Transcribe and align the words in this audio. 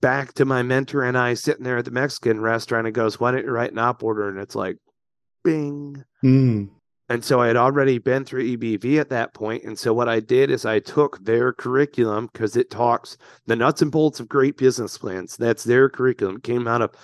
back 0.00 0.32
to 0.34 0.44
my 0.44 0.62
mentor 0.62 1.02
and 1.02 1.18
I 1.18 1.34
sitting 1.34 1.64
there 1.64 1.78
at 1.78 1.84
the 1.84 1.90
Mexican 1.90 2.40
restaurant 2.40 2.86
and 2.86 2.94
goes, 2.94 3.18
Why 3.18 3.30
don't 3.30 3.44
you 3.44 3.50
write 3.50 3.72
an 3.72 3.78
op 3.78 4.02
order? 4.02 4.28
And 4.28 4.38
it's 4.38 4.54
like, 4.54 4.76
bing. 5.44 6.04
Mm. 6.24 6.70
And 7.10 7.24
so 7.24 7.40
I 7.40 7.46
had 7.46 7.56
already 7.56 7.98
been 7.98 8.24
through 8.24 8.56
EBV 8.56 9.00
at 9.00 9.08
that 9.10 9.32
point. 9.32 9.64
And 9.64 9.78
so 9.78 9.94
what 9.94 10.08
I 10.08 10.20
did 10.20 10.50
is 10.50 10.66
I 10.66 10.78
took 10.78 11.24
their 11.24 11.54
curriculum 11.54 12.28
because 12.30 12.54
it 12.54 12.70
talks 12.70 13.16
the 13.46 13.56
nuts 13.56 13.80
and 13.80 13.90
bolts 13.90 14.20
of 14.20 14.28
great 14.28 14.58
business 14.58 14.98
plans. 14.98 15.36
That's 15.36 15.64
their 15.64 15.88
curriculum. 15.88 16.36
It 16.36 16.42
came 16.42 16.68
out 16.68 16.82
of 16.82 16.94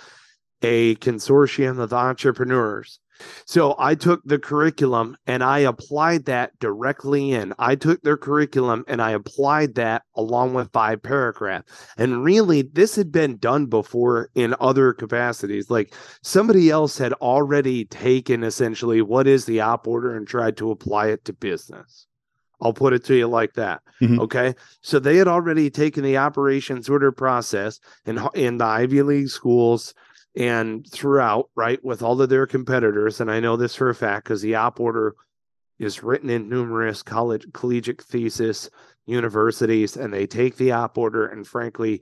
a 0.61 0.95
consortium 0.97 1.79
of 1.79 1.91
entrepreneurs. 1.91 2.99
So 3.45 3.75
I 3.79 3.95
took 3.95 4.21
the 4.25 4.39
curriculum 4.39 5.17
and 5.27 5.43
I 5.43 5.59
applied 5.59 6.25
that 6.25 6.57
directly 6.59 7.31
in. 7.31 7.53
I 7.59 7.75
took 7.75 8.01
their 8.01 8.17
curriculum 8.17 8.83
and 8.87 9.01
I 9.01 9.11
applied 9.11 9.75
that 9.75 10.03
along 10.15 10.53
with 10.53 10.71
five 10.71 11.01
paragraph. 11.01 11.63
And 11.97 12.23
really, 12.23 12.63
this 12.63 12.95
had 12.95 13.11
been 13.11 13.37
done 13.37 13.67
before 13.67 14.29
in 14.35 14.55
other 14.59 14.93
capacities. 14.93 15.69
Like 15.69 15.93
somebody 16.21 16.69
else 16.69 16.97
had 16.97 17.13
already 17.13 17.85
taken 17.85 18.43
essentially 18.43 19.01
what 19.01 19.27
is 19.27 19.45
the 19.45 19.61
op 19.61 19.87
order 19.87 20.15
and 20.15 20.27
tried 20.27 20.57
to 20.57 20.71
apply 20.71 21.07
it 21.07 21.25
to 21.25 21.33
business. 21.33 22.07
I'll 22.61 22.73
put 22.73 22.93
it 22.93 23.03
to 23.05 23.15
you 23.15 23.27
like 23.27 23.53
that. 23.53 23.81
Mhm. 24.01 24.19
Okay. 24.19 24.55
So 24.81 24.97
they 24.97 25.17
had 25.17 25.27
already 25.27 25.69
taken 25.69 26.03
the 26.03 26.17
operations 26.17 26.89
order 26.89 27.11
process 27.11 27.79
in, 28.05 28.19
in 28.33 28.57
the 28.57 28.65
Ivy 28.65 29.01
League 29.01 29.29
schools 29.29 29.93
and 30.35 30.89
throughout, 30.89 31.49
right, 31.55 31.83
with 31.83 32.01
all 32.01 32.21
of 32.21 32.29
their 32.29 32.45
competitors. 32.45 33.21
And 33.21 33.31
I 33.31 33.39
know 33.39 33.55
this 33.55 33.75
for 33.75 33.89
a 33.89 33.95
fact 33.95 34.25
because 34.25 34.41
the 34.41 34.55
op 34.55 34.79
order 34.79 35.15
is 35.79 36.03
written 36.03 36.29
in 36.29 36.49
numerous 36.49 37.03
college 37.03 37.45
collegiate 37.53 38.01
thesis 38.01 38.69
universities, 39.05 39.97
and 39.97 40.13
they 40.13 40.27
take 40.27 40.57
the 40.57 40.71
op 40.71 40.97
order 40.97 41.25
and 41.25 41.47
frankly, 41.47 42.01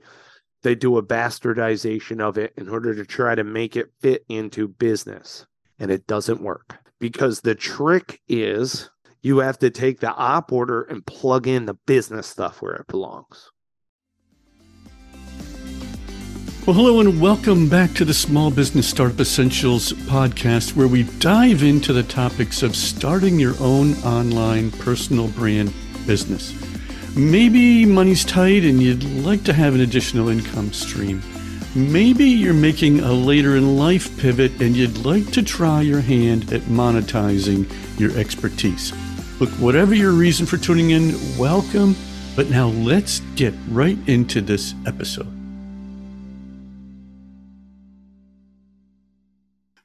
they 0.62 0.74
do 0.74 0.96
a 0.96 1.02
bastardization 1.02 2.20
of 2.20 2.38
it 2.38 2.54
in 2.56 2.68
order 2.68 2.94
to 2.94 3.04
try 3.04 3.34
to 3.34 3.44
make 3.44 3.76
it 3.76 3.92
fit 4.00 4.24
into 4.28 4.66
business. 4.66 5.46
And 5.78 5.90
it 5.90 6.06
doesn't 6.06 6.40
work 6.40 6.78
because 6.98 7.40
the 7.40 7.54
trick 7.54 8.20
is 8.28 8.88
you 9.20 9.38
have 9.38 9.58
to 9.58 9.70
take 9.70 10.00
the 10.00 10.14
op 10.14 10.52
order 10.52 10.82
and 10.82 11.04
plug 11.04 11.46
in 11.46 11.66
the 11.66 11.74
business 11.86 12.26
stuff 12.26 12.62
where 12.62 12.74
it 12.74 12.86
belongs. 12.86 13.50
Well, 16.66 16.76
hello 16.76 17.00
and 17.00 17.20
welcome 17.20 17.68
back 17.68 17.92
to 17.92 18.06
the 18.06 18.14
Small 18.14 18.50
Business 18.50 18.88
Startup 18.88 19.20
Essentials 19.20 19.92
podcast, 19.92 20.74
where 20.74 20.88
we 20.88 21.02
dive 21.02 21.62
into 21.62 21.92
the 21.92 22.02
topics 22.02 22.62
of 22.62 22.74
starting 22.74 23.38
your 23.38 23.54
own 23.60 23.92
online 23.96 24.70
personal 24.70 25.28
brand 25.28 25.74
business. 26.06 26.54
Maybe 27.14 27.84
money's 27.84 28.24
tight 28.24 28.64
and 28.64 28.82
you'd 28.82 29.04
like 29.04 29.44
to 29.44 29.52
have 29.52 29.74
an 29.74 29.82
additional 29.82 30.30
income 30.30 30.72
stream. 30.72 31.22
Maybe 31.74 32.24
you're 32.24 32.54
making 32.54 33.00
a 33.00 33.12
later 33.12 33.56
in 33.56 33.76
life 33.76 34.18
pivot 34.18 34.62
and 34.62 34.74
you'd 34.74 35.04
like 35.04 35.32
to 35.32 35.42
try 35.42 35.82
your 35.82 36.00
hand 36.00 36.50
at 36.50 36.62
monetizing 36.62 37.70
your 38.00 38.16
expertise. 38.18 38.90
Look, 39.38 39.50
whatever 39.60 39.94
your 39.94 40.12
reason 40.12 40.46
for 40.46 40.56
tuning 40.56 40.92
in, 40.92 41.12
welcome. 41.36 41.94
But 42.34 42.48
now 42.48 42.68
let's 42.68 43.20
get 43.36 43.52
right 43.68 43.98
into 44.08 44.40
this 44.40 44.74
episode. 44.86 45.33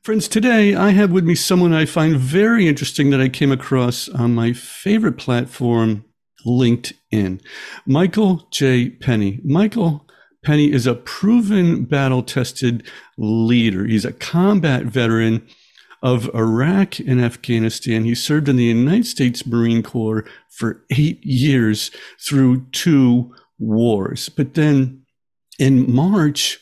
Friends, 0.09 0.27
today 0.27 0.73
I 0.73 0.89
have 0.89 1.11
with 1.11 1.23
me 1.23 1.35
someone 1.35 1.71
I 1.71 1.85
find 1.85 2.17
very 2.17 2.67
interesting 2.67 3.11
that 3.11 3.21
I 3.21 3.29
came 3.29 3.52
across 3.52 4.09
on 4.09 4.33
my 4.33 4.53
favorite 4.53 5.19
platform, 5.19 6.03
LinkedIn. 6.47 7.39
Michael 7.85 8.47
J. 8.49 8.89
Penny. 8.89 9.39
Michael 9.43 10.07
Penny 10.43 10.71
is 10.71 10.87
a 10.87 10.95
proven 10.95 11.85
battle 11.85 12.23
tested 12.23 12.87
leader. 13.19 13.85
He's 13.85 14.03
a 14.03 14.11
combat 14.11 14.85
veteran 14.85 15.47
of 16.02 16.33
Iraq 16.33 16.97
and 16.97 17.23
Afghanistan. 17.23 18.03
He 18.03 18.15
served 18.15 18.49
in 18.49 18.55
the 18.55 18.63
United 18.63 19.05
States 19.05 19.45
Marine 19.45 19.83
Corps 19.83 20.25
for 20.49 20.83
eight 20.89 21.23
years 21.23 21.92
through 22.19 22.65
two 22.71 23.31
wars. 23.59 24.27
But 24.27 24.55
then 24.55 25.05
in 25.59 25.93
March, 25.93 26.58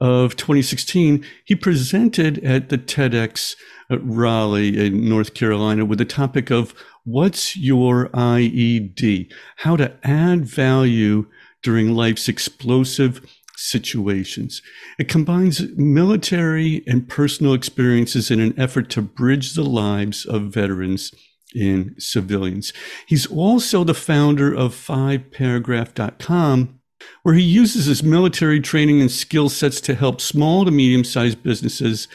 of 0.00 0.36
2016, 0.36 1.24
he 1.44 1.54
presented 1.54 2.42
at 2.44 2.68
the 2.68 2.78
TEDx 2.78 3.56
at 3.90 4.00
Raleigh 4.02 4.86
in 4.86 5.08
North 5.08 5.34
Carolina 5.34 5.84
with 5.84 5.98
the 5.98 6.04
topic 6.04 6.50
of 6.50 6.74
What's 7.04 7.56
Your 7.56 8.08
IED? 8.10 9.32
How 9.56 9.76
to 9.76 9.96
Add 10.04 10.46
Value 10.46 11.26
During 11.62 11.94
Life's 11.94 12.28
Explosive 12.28 13.20
Situations. 13.56 14.62
It 14.98 15.08
combines 15.08 15.62
military 15.76 16.84
and 16.86 17.08
personal 17.08 17.54
experiences 17.54 18.30
in 18.30 18.40
an 18.40 18.54
effort 18.58 18.90
to 18.90 19.02
bridge 19.02 19.54
the 19.54 19.64
lives 19.64 20.26
of 20.26 20.54
veterans 20.54 21.12
and 21.54 21.94
civilians. 21.98 22.72
He's 23.06 23.26
also 23.26 23.84
the 23.84 23.94
founder 23.94 24.54
of 24.54 24.74
5paragraph.com 24.74 26.77
where 27.22 27.34
he 27.34 27.42
uses 27.42 27.86
his 27.86 28.02
military 28.02 28.60
training 28.60 29.00
and 29.00 29.10
skill 29.10 29.48
sets 29.48 29.80
to 29.82 29.94
help 29.94 30.20
small 30.20 30.64
to 30.64 30.70
medium 30.70 31.04
sized 31.04 31.42
businesses 31.42 32.08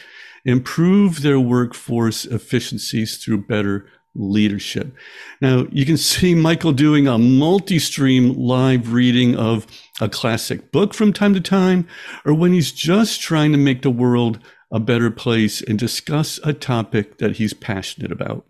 improve 0.46 1.22
their 1.22 1.40
workforce 1.40 2.26
efficiencies 2.26 3.18
through 3.18 3.46
better 3.46 3.88
leadership. 4.16 4.94
Now, 5.42 5.66
you 5.72 5.86
can 5.86 5.98
see 5.98 6.36
Michael 6.36 6.72
doing 6.72 7.08
a 7.08 7.18
multi 7.18 7.80
stream 7.80 8.34
live 8.34 8.94
reading 8.94 9.36
of 9.36 9.66
a 10.00 10.10
classic 10.10 10.72
book 10.72 10.94
from 10.94 11.14
time 11.14 11.34
to 11.34 11.42
time, 11.42 11.88
or 12.26 12.34
when 12.34 12.54
he's 12.54 12.72
just 12.72 13.22
trying 13.22 13.52
to 13.52 13.58
make 13.58 13.82
the 13.82 13.90
world 13.90 14.40
a 14.72 14.80
better 14.80 15.12
place 15.12 15.62
and 15.62 15.78
discuss 15.78 16.40
a 16.44 16.54
topic 16.54 17.18
that 17.20 17.38
he's 17.38 17.54
passionate 17.54 18.12
about. 18.12 18.46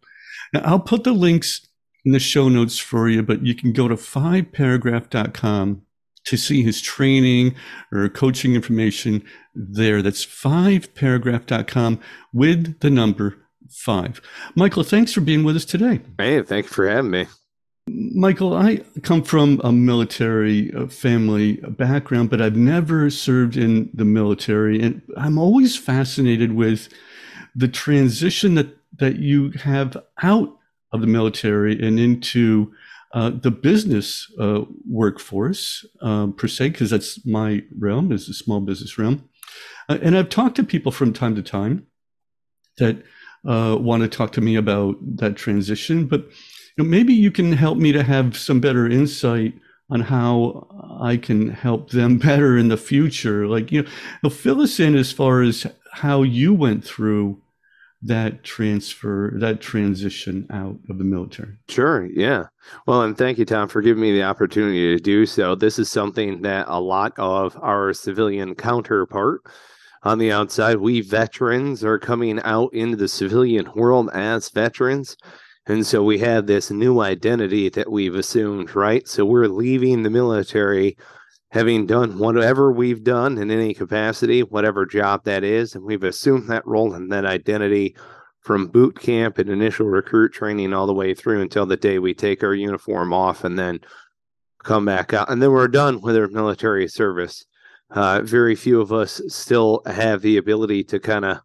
Now, 0.54 0.62
I'll 0.64 0.80
put 0.80 1.04
the 1.04 1.14
links 1.14 1.68
in 2.06 2.12
the 2.12 2.20
show 2.20 2.50
notes 2.50 2.80
for 2.80 3.10
you, 3.10 3.24
but 3.24 3.46
you 3.46 3.56
can 3.56 3.74
go 3.74 3.88
to 3.88 3.96
5paragraph.com 3.96 5.84
to 6.26 6.38
see 6.38 6.64
his 6.64 6.82
training 6.82 7.56
or 7.92 8.08
coaching 8.10 8.56
information 8.56 9.24
there. 9.54 10.02
That's 10.02 10.26
5paragraph.com 10.26 12.00
with 12.32 12.80
the 12.80 12.90
number 12.90 13.38
five. 13.70 14.22
Michael, 14.56 14.84
thanks 14.84 15.14
for 15.14 15.22
being 15.22 15.44
with 15.44 15.56
us 15.56 15.66
today. 15.66 16.02
Hey, 16.18 16.42
thank 16.42 16.66
you 16.66 16.72
for 16.72 16.88
having 16.88 17.12
me. 17.12 17.28
Michael, 17.88 18.56
I 18.56 18.78
come 19.02 19.24
from 19.24 19.60
a 19.64 19.72
military 19.72 20.74
uh, 20.74 20.88
family 20.88 21.58
background, 21.58 22.30
but 22.30 22.42
I've 22.42 22.56
never 22.56 23.10
served 23.10 23.58
in 23.58 23.90
the 23.94 24.06
military. 24.06 24.82
And 24.82 25.02
I'm 25.18 25.38
always 25.38 25.76
fascinated 25.76 26.54
with 26.54 26.88
the 27.56 27.68
transition 27.68 28.56
that, 28.56 28.78
that 29.00 29.18
you 29.18 29.52
have 29.64 29.98
out 30.22 30.58
of 30.94 31.02
the 31.02 31.08
military 31.08 31.74
and 31.86 32.00
into 32.00 32.74
uh, 33.14 33.30
the 33.30 33.52
business 33.52 34.32
uh, 34.40 34.62
workforce 34.90 35.86
um, 36.02 36.34
per 36.34 36.48
se, 36.48 36.70
because 36.70 36.90
that's 36.90 37.24
my 37.26 37.64
realm, 37.78 38.12
is 38.12 38.28
the 38.28 38.34
small 38.34 38.60
business 38.60 38.98
realm. 38.98 39.30
Uh, 39.88 40.00
and 40.02 40.18
I've 40.18 40.30
talked 40.30 40.56
to 40.56 40.64
people 40.64 40.92
from 40.92 41.14
time 41.14 41.36
to 41.36 41.44
time 41.44 41.86
that 42.80 43.04
uh, 43.48 43.78
want 43.80 44.02
to 44.02 44.10
talk 44.10 44.32
to 44.34 44.42
me 44.42 44.56
about 44.56 44.96
that 45.18 45.36
transition, 45.36 46.08
but 46.08 46.22
you 46.76 46.84
know, 46.84 46.90
maybe 46.90 47.14
you 47.14 47.30
can 47.30 47.54
help 47.54 47.78
me 47.78 47.92
to 47.92 48.02
have 48.02 48.36
some 48.36 48.60
better 48.60 48.90
insight 48.90 49.54
on 49.92 50.02
how 50.02 50.68
I 51.02 51.18
can 51.18 51.50
help 51.50 51.92
them 51.92 52.18
better 52.30 52.58
in 52.58 52.70
the 52.70 52.78
future. 52.78 53.48
Like, 53.48 53.72
you 53.72 53.86
know, 54.24 54.30
fill 54.32 54.62
us 54.62 54.80
in 54.80 54.96
as 54.96 55.12
far 55.12 55.44
as 55.44 55.68
how 55.92 56.24
you 56.24 56.52
went 56.54 56.84
through 56.84 57.40
that 58.06 58.44
transfer, 58.44 59.34
that 59.40 59.62
transition 59.62 60.46
out 60.52 60.78
of 60.90 60.98
the 60.98 61.04
military. 61.04 61.58
Sure. 61.70 62.06
Yeah. 62.06 62.48
Well, 62.86 63.04
and 63.04 63.18
thank 63.18 63.38
you, 63.38 63.46
Tom, 63.46 63.68
for 63.70 63.82
giving 63.82 64.02
me 64.02 64.12
the 64.12 64.24
opportunity 64.24 64.96
to 64.96 65.02
do 65.02 65.26
so. 65.26 65.56
This 65.56 65.80
is 65.80 65.90
something 65.90 66.42
that 66.42 66.66
a 66.68 66.80
lot 66.80 67.14
of 67.18 67.58
our 67.62 67.94
civilian 67.94 68.56
counterpart 68.56 69.42
on 70.04 70.18
the 70.18 70.34
outside, 70.34 70.78
we 70.78 71.00
veterans 71.00 71.84
are 71.84 71.98
coming 71.98 72.42
out 72.42 72.74
into 72.74 72.98
the 72.98 73.08
civilian 73.08 73.72
world 73.74 74.10
as 74.14 74.50
veterans. 74.50 75.16
And 75.66 75.86
so 75.88 76.04
we 76.04 76.20
have 76.20 76.46
this 76.46 76.70
new 76.70 77.00
identity 77.00 77.70
that 77.70 77.90
we've 77.90 78.16
assumed, 78.16 78.76
right? 78.76 79.08
So 79.08 79.24
we're 79.24 79.48
leaving 79.48 80.04
the 80.04 80.10
military 80.10 80.98
having 81.54 81.86
done 81.86 82.18
whatever 82.18 82.72
we've 82.72 83.04
done 83.04 83.38
in 83.38 83.52
any 83.52 83.76
capacity, 83.76 84.42
whatever 84.42 84.88
job 84.88 85.24
that 85.24 85.44
is, 85.44 85.76
and 85.76 85.86
we've 85.86 86.04
assumed 86.04 86.50
that 86.50 86.66
role 86.66 86.96
and 86.96 87.12
that 87.12 87.28
identity 87.28 87.96
from 88.42 88.66
boot 88.66 89.00
camp 89.00 89.38
and 89.38 89.52
initial 89.52 89.86
recruit 89.86 90.34
training 90.34 90.74
all 90.74 90.88
the 90.88 90.94
way 90.94 91.14
through 91.14 91.44
until 91.44 91.68
the 91.68 91.78
day 91.78 92.00
we 92.00 92.12
take 92.12 92.44
our 92.44 92.56
uniform 92.56 93.14
off 93.14 93.44
and 93.44 93.60
then 93.60 93.80
come 94.64 94.84
back 94.84 95.14
out. 95.14 95.30
And 95.30 95.44
then 95.44 95.52
we're 95.52 95.68
done 95.68 96.02
with 96.02 96.18
our 96.18 96.28
military 96.28 96.88
service. 96.88 97.46
Uh, 97.92 98.22
very 98.24 98.56
few 98.56 98.82
of 98.82 98.92
us 98.92 99.22
still 99.28 99.84
have 99.86 100.24
the 100.24 100.38
ability 100.38 100.84
to 100.86 101.00
kind 101.00 101.24
of 101.24 101.38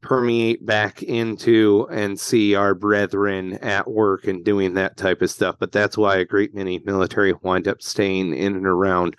permeate 0.00 0.64
back 0.64 1.02
into 1.02 1.88
and 1.90 2.18
see 2.18 2.54
our 2.54 2.74
brethren 2.74 3.54
at 3.54 3.90
work 3.90 4.26
and 4.26 4.44
doing 4.44 4.74
that 4.74 4.96
type 4.96 5.22
of 5.22 5.30
stuff. 5.30 5.56
But 5.58 5.72
that's 5.72 5.98
why 5.98 6.16
a 6.16 6.24
great 6.24 6.54
many 6.54 6.78
military 6.80 7.32
wind 7.42 7.66
up 7.66 7.82
staying 7.82 8.34
in 8.34 8.54
and 8.54 8.66
around 8.66 9.16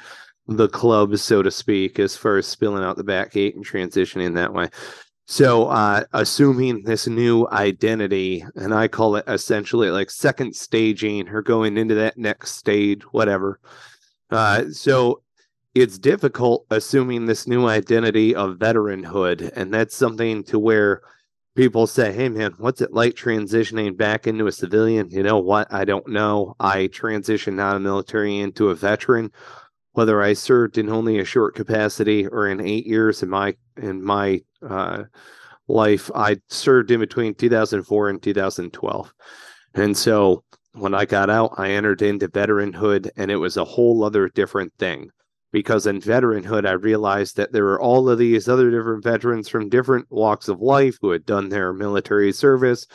the 0.48 0.70
club, 0.70 1.16
so 1.18 1.44
to 1.44 1.52
speak, 1.52 2.00
as 2.00 2.16
far 2.16 2.38
as 2.38 2.48
spilling 2.48 2.84
out 2.84 2.98
the 2.98 3.04
back 3.04 3.34
gate 3.34 3.56
and 3.56 3.66
transitioning 3.66 4.36
that 4.36 4.54
way. 4.54 4.70
So, 5.28 5.68
uh, 5.68 6.06
assuming 6.12 6.82
this 6.82 7.06
new 7.06 7.48
identity, 7.52 8.44
and 8.56 8.74
I 8.74 8.88
call 8.88 9.16
it 9.16 9.26
essentially 9.28 9.92
like 9.92 10.10
second 10.10 10.56
staging 10.56 11.30
or 11.30 11.44
going 11.44 11.78
into 11.78 11.94
that 11.96 12.18
next 12.18 12.54
stage, 12.54 13.04
whatever. 13.12 13.60
Uh, 14.32 14.72
so, 14.72 15.22
it's 15.80 15.98
difficult 15.98 16.66
assuming 16.70 17.26
this 17.26 17.48
new 17.48 17.68
identity 17.68 18.36
of 18.36 18.58
veteranhood, 18.58 19.52
and 19.56 19.74
that's 19.74 19.96
something 19.96 20.44
to 20.46 20.60
where 20.60 21.02
people 21.56 21.88
say, 21.88 22.12
Hey, 22.12 22.30
man, 22.30 22.54
what's 22.58 22.82
it 22.82 22.94
like 22.94 23.14
transitioning 23.16 23.96
back 23.96 24.28
into 24.28 24.48
a 24.48 24.52
civilian? 24.52 25.10
You 25.10 25.24
know 25.24 25.40
what? 25.40 25.72
I 25.74 25.86
don't 25.86 26.08
know. 26.08 26.56
I 26.60 26.88
transitioned 26.88 27.62
out 27.62 27.76
of 27.76 27.82
military 27.82 28.40
into 28.40 28.70
a 28.70 28.76
veteran 28.76 29.32
whether 29.94 30.22
I 30.22 30.34
served 30.34 30.78
in 30.78 30.90
only 30.90 31.20
a 31.20 31.26
short 31.26 31.56
capacity 31.56 32.28
or 32.28 32.48
in 32.48 32.62
eight 32.62 32.86
years 32.86 33.24
in 33.24 33.30
my 33.30 33.56
in 33.78 34.04
my 34.04 34.42
uh, 34.68 35.04
life, 35.68 36.12
I 36.14 36.38
served 36.50 36.92
in 36.92 37.00
between 37.00 37.36
2004 37.36 38.10
and 38.10 38.22
2012, 38.22 39.14
and 39.76 39.98
so 39.98 40.44
when 40.74 40.94
I 40.94 41.06
got 41.06 41.30
out, 41.30 41.56
I 41.58 41.72
entered 41.72 42.02
into 42.02 42.28
veteranhood, 42.28 43.10
and 43.18 43.32
it 43.32 43.38
was 43.38 43.58
a 43.58 43.66
whole 43.66 44.04
other 44.04 44.30
different 44.30 44.74
thing. 44.78 45.10
Because 45.52 45.88
in 45.88 46.00
veteranhood, 46.00 46.68
I 46.68 46.74
realized 46.74 47.38
that 47.38 47.52
there 47.52 47.64
were 47.64 47.82
all 47.82 48.08
of 48.08 48.20
these 48.20 48.48
other 48.48 48.70
different 48.70 49.04
veterans 49.04 49.50
from 49.50 49.70
different 49.70 50.06
walks 50.12 50.48
of 50.48 50.62
life 50.62 50.98
who 51.02 51.10
had 51.10 51.26
done 51.26 51.50
their 51.50 51.74
military 51.74 52.32
service, 52.32 52.86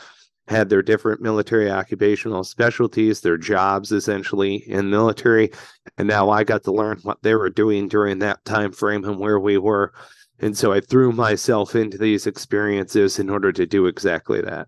had 0.47 0.69
their 0.69 0.81
different 0.81 1.21
military 1.21 1.69
occupational 1.69 2.43
specialties, 2.43 3.19
their 3.19 3.37
jobs 3.37 3.91
essentially 3.91 4.63
in 4.67 4.89
military. 4.89 5.51
And 5.97 6.07
now 6.07 6.29
I 6.29 6.43
got 6.43 6.63
to 6.63 6.71
learn 6.71 6.99
what 7.03 7.21
they 7.23 7.35
were 7.35 7.49
doing 7.49 7.89
during 7.89 8.19
that 8.19 8.45
time 8.45 8.71
frame 8.71 9.03
and 9.03 9.19
where 9.19 9.39
we 9.39 9.57
were. 9.57 9.93
And 10.39 10.57
so 10.57 10.71
I 10.71 10.81
threw 10.81 11.11
myself 11.11 11.75
into 11.75 11.97
these 11.97 12.27
experiences 12.27 13.19
in 13.19 13.29
order 13.29 13.51
to 13.53 13.65
do 13.65 13.85
exactly 13.85 14.41
that. 14.41 14.67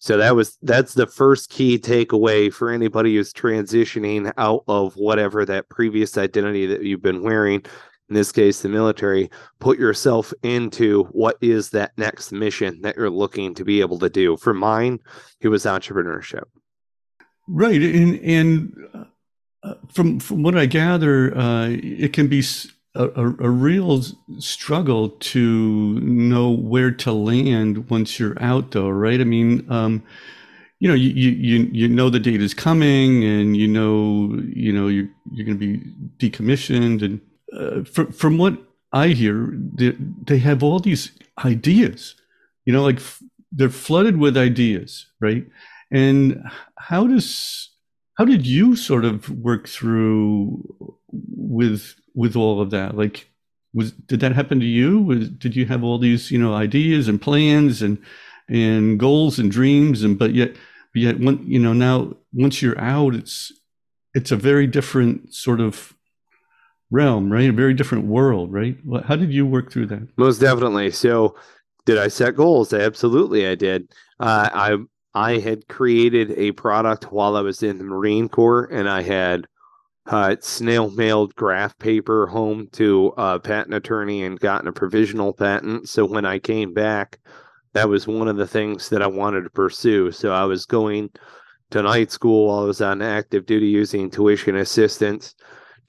So 0.00 0.16
that 0.16 0.34
was 0.34 0.56
that's 0.62 0.94
the 0.94 1.06
first 1.06 1.50
key 1.50 1.78
takeaway 1.78 2.50
for 2.52 2.70
anybody 2.70 3.14
who's 3.14 3.34
transitioning 3.34 4.32
out 4.38 4.64
of 4.66 4.94
whatever 4.94 5.44
that 5.44 5.68
previous 5.68 6.16
identity 6.16 6.64
that 6.66 6.82
you've 6.82 7.02
been 7.02 7.22
wearing 7.22 7.62
in 8.08 8.14
this 8.14 8.32
case 8.32 8.62
the 8.62 8.70
military 8.70 9.30
put 9.58 9.78
yourself 9.78 10.32
into 10.42 11.04
what 11.12 11.36
is 11.42 11.68
that 11.70 11.92
next 11.98 12.32
mission 12.32 12.80
that 12.80 12.96
you're 12.96 13.10
looking 13.10 13.54
to 13.54 13.62
be 13.62 13.82
able 13.82 13.98
to 13.98 14.08
do. 14.08 14.38
For 14.38 14.54
mine 14.54 15.00
it 15.42 15.48
was 15.48 15.66
entrepreneurship. 15.66 16.44
Right 17.46 17.82
and 17.82 18.18
and 18.20 19.06
uh, 19.62 19.74
from 19.92 20.18
from 20.18 20.42
what 20.42 20.56
i 20.56 20.64
gather 20.64 21.36
uh, 21.36 21.68
it 21.68 22.14
can 22.14 22.26
be 22.26 22.40
a, 22.94 23.04
a, 23.04 23.26
a, 23.26 23.50
real 23.50 24.02
struggle 24.38 25.10
to 25.10 26.00
know 26.00 26.50
where 26.50 26.90
to 26.90 27.12
land 27.12 27.88
once 27.88 28.18
you're 28.18 28.40
out 28.42 28.72
though 28.72 28.88
right 28.88 29.20
i 29.20 29.24
mean 29.24 29.64
um, 29.70 30.02
you 30.80 30.88
know 30.88 30.94
you, 30.94 31.10
you 31.10 31.68
you 31.72 31.88
know 31.88 32.10
the 32.10 32.18
date 32.18 32.42
is 32.42 32.52
coming 32.52 33.22
and 33.24 33.56
you 33.56 33.68
know 33.68 34.36
you 34.54 34.72
know 34.72 34.88
you're 34.88 35.08
you're 35.30 35.46
going 35.46 35.58
to 35.58 35.78
be 35.78 35.80
decommissioned 36.18 37.02
and 37.02 37.20
uh, 37.52 37.84
from, 37.84 38.12
from 38.12 38.38
what 38.38 38.58
I 38.92 39.08
hear, 39.08 39.52
they, 39.52 39.92
they 39.98 40.38
have 40.38 40.62
all 40.62 40.80
these 40.80 41.12
ideas, 41.44 42.14
you 42.64 42.72
know, 42.72 42.82
like 42.82 42.96
f- 42.96 43.22
they're 43.52 43.68
flooded 43.68 44.16
with 44.16 44.36
ideas, 44.36 45.06
right? 45.20 45.46
And 45.90 46.44
how 46.76 47.06
does 47.06 47.68
how 48.14 48.24
did 48.24 48.46
you 48.46 48.76
sort 48.76 49.04
of 49.04 49.30
work 49.30 49.66
through 49.66 50.96
with 51.12 51.94
with 52.14 52.36
all 52.36 52.60
of 52.60 52.70
that? 52.70 52.96
Like, 52.96 53.28
was 53.74 53.92
did 53.92 54.20
that 54.20 54.32
happen 54.32 54.60
to 54.60 54.66
you? 54.66 55.00
Was 55.00 55.28
did 55.28 55.56
you 55.56 55.66
have 55.66 55.84
all 55.84 55.98
these 55.98 56.30
you 56.30 56.38
know 56.38 56.54
ideas 56.54 57.08
and 57.08 57.20
plans 57.20 57.82
and 57.82 57.98
and 58.48 58.98
goals 58.98 59.38
and 59.38 59.50
dreams 59.50 60.02
and 60.02 60.18
but 60.18 60.34
yet 60.34 60.56
but 60.92 61.02
yet 61.02 61.20
when 61.20 61.46
you 61.46 61.58
know 61.58 61.72
now 61.72 62.14
once 62.32 62.62
you're 62.62 62.80
out, 62.80 63.14
it's 63.14 63.52
it's 64.14 64.30
a 64.30 64.36
very 64.36 64.66
different 64.66 65.34
sort 65.34 65.60
of 65.60 65.94
realm, 66.90 67.32
right? 67.32 67.48
A 67.48 67.52
very 67.52 67.74
different 67.74 68.06
world, 68.06 68.52
right? 68.52 68.76
How 69.04 69.16
did 69.16 69.32
you 69.32 69.46
work 69.46 69.70
through 69.70 69.86
that? 69.86 70.08
Most 70.16 70.38
definitely. 70.38 70.90
So, 70.90 71.36
did 71.86 71.98
I 71.98 72.08
set 72.08 72.36
goals? 72.36 72.72
Absolutely, 72.72 73.46
I 73.46 73.54
did. 73.54 73.92
Uh, 74.18 74.48
I 74.52 74.76
I 75.14 75.38
had 75.38 75.68
created 75.68 76.32
a 76.32 76.52
product 76.52 77.12
while 77.12 77.36
I 77.36 77.40
was 77.40 77.62
in 77.62 77.78
the 77.78 77.84
Marine 77.84 78.28
Corps, 78.28 78.64
and 78.64 78.88
I 78.88 79.02
had 79.02 79.46
uh, 80.10 80.34
snail 80.40 80.90
mailed 80.90 81.34
graph 81.36 81.78
paper 81.78 82.26
home 82.26 82.68
to 82.72 83.14
a 83.16 83.38
patent 83.38 83.74
attorney 83.74 84.24
and 84.24 84.40
gotten 84.40 84.66
a 84.66 84.72
provisional 84.72 85.32
patent. 85.32 85.88
So 85.88 86.04
when 86.04 86.24
I 86.24 86.40
came 86.40 86.74
back, 86.74 87.20
that 87.74 87.88
was 87.88 88.08
one 88.08 88.26
of 88.26 88.36
the 88.36 88.46
things 88.46 88.88
that 88.88 89.02
I 89.02 89.06
wanted 89.06 89.42
to 89.44 89.50
pursue. 89.50 90.10
So 90.10 90.32
I 90.32 90.44
was 90.44 90.66
going 90.66 91.10
to 91.70 91.82
night 91.82 92.10
school 92.10 92.48
while 92.48 92.64
I 92.64 92.64
was 92.64 92.80
on 92.80 93.00
active 93.00 93.46
duty 93.46 93.68
using 93.68 94.10
tuition 94.10 94.56
assistance 94.56 95.36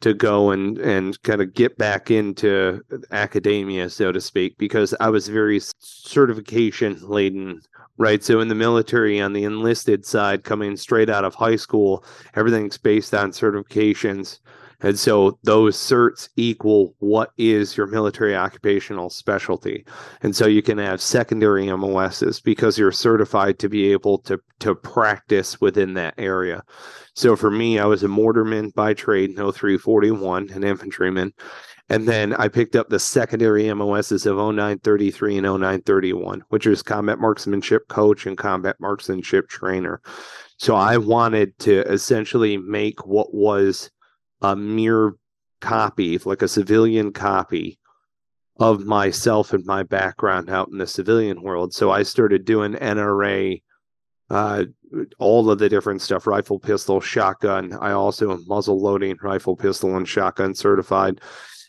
to 0.02 0.14
go 0.14 0.52
and 0.52 0.78
and 0.80 1.22
kind 1.24 1.42
of 1.42 1.54
get 1.54 1.78
back 1.78 2.12
into 2.12 2.82
academia 3.12 3.90
so 3.90 4.12
to 4.12 4.20
speak 4.20 4.58
because 4.58 4.94
i 5.00 5.10
was 5.10 5.28
very 5.28 5.60
certification 5.80 6.98
laden 7.02 7.62
right? 7.98 8.24
So 8.24 8.40
in 8.40 8.48
the 8.48 8.56
military 8.56 9.22
on 9.22 9.34
the 9.34 9.44
enlisted 9.44 10.06
side 10.06 10.44
coming 10.44 10.76
straight 10.76 11.10
out 11.10 11.24
of 11.24 11.36
high 11.36 11.56
school 11.56 12.04
everything's 12.36 12.78
based 12.78 13.14
on 13.14 13.32
certifications 13.32 14.40
and 14.82 14.98
so 14.98 15.38
those 15.44 15.78
certs 15.78 16.30
equal 16.36 16.96
what 17.00 17.32
is 17.38 17.78
your 17.78 17.88
military 17.88 18.36
occupational 18.36 19.10
specialty. 19.10 19.86
And 20.22 20.36
so 20.36 20.48
you 20.48 20.62
can 20.62 20.78
have 20.80 21.02
secondary 21.02 21.66
MOSs 21.72 22.40
because 22.40 22.78
you're 22.78 22.92
certified 22.92 23.60
to 23.60 23.70
be 23.70 23.92
able 23.92 24.20
to, 24.20 24.40
to 24.60 24.76
practice 24.76 25.62
within 25.62 25.94
that 25.96 26.16
area. 26.18 26.64
So 27.14 27.36
for 27.36 27.52
me, 27.52 27.80
I 27.80 27.86
was 27.86 28.04
a 28.04 28.08
mortarman 28.08 28.74
by 28.74 28.94
trade, 28.94 29.36
no 29.36 29.52
341, 29.52 30.50
an 30.52 30.64
infantryman. 30.64 31.34
And 31.90 32.08
then 32.08 32.34
I 32.36 32.48
picked 32.48 32.78
up 32.78 32.90
the 32.90 33.00
secondary 33.00 33.72
MOSs 33.74 34.26
of 34.26 34.38
0933 34.38 35.38
and 35.38 35.46
0931, 35.46 36.42
which 36.48 36.66
is 36.66 36.82
combat 36.82 37.20
marksmanship 37.20 37.88
coach 37.90 38.26
and 38.26 38.38
combat 38.38 38.78
marksmanship 38.80 39.50
trainer. 39.50 40.02
So 40.58 40.76
I 40.76 40.98
wanted 40.98 41.58
to 41.60 41.82
essentially 41.92 42.56
make 42.56 43.06
what 43.06 43.34
was 43.34 43.92
a 44.42 44.56
mere 44.56 45.16
copy, 45.60 46.18
like 46.20 46.42
a 46.42 46.48
civilian 46.48 47.14
copy 47.14 47.80
of 48.60 48.86
myself 48.86 49.54
and 49.54 49.66
my 49.66 49.84
background 49.84 50.50
out 50.50 50.70
in 50.70 50.78
the 50.78 50.88
civilian 50.88 51.42
world. 51.42 51.74
So 51.74 51.92
I 51.92 52.04
started 52.04 52.46
doing 52.46 52.74
NRA, 52.74 53.62
uh, 54.30 54.66
all 55.20 55.50
of 55.50 55.60
the 55.60 55.70
different 55.70 56.02
stuff 56.02 56.28
rifle, 56.28 56.60
pistol, 56.60 57.00
shotgun. 57.00 57.74
I 57.74 57.92
also 57.92 58.32
am 58.32 58.46
muzzle 58.48 58.80
loading, 58.80 59.18
rifle, 59.22 59.56
pistol, 59.56 59.96
and 59.96 60.08
shotgun 60.08 60.54
certified. 60.54 61.22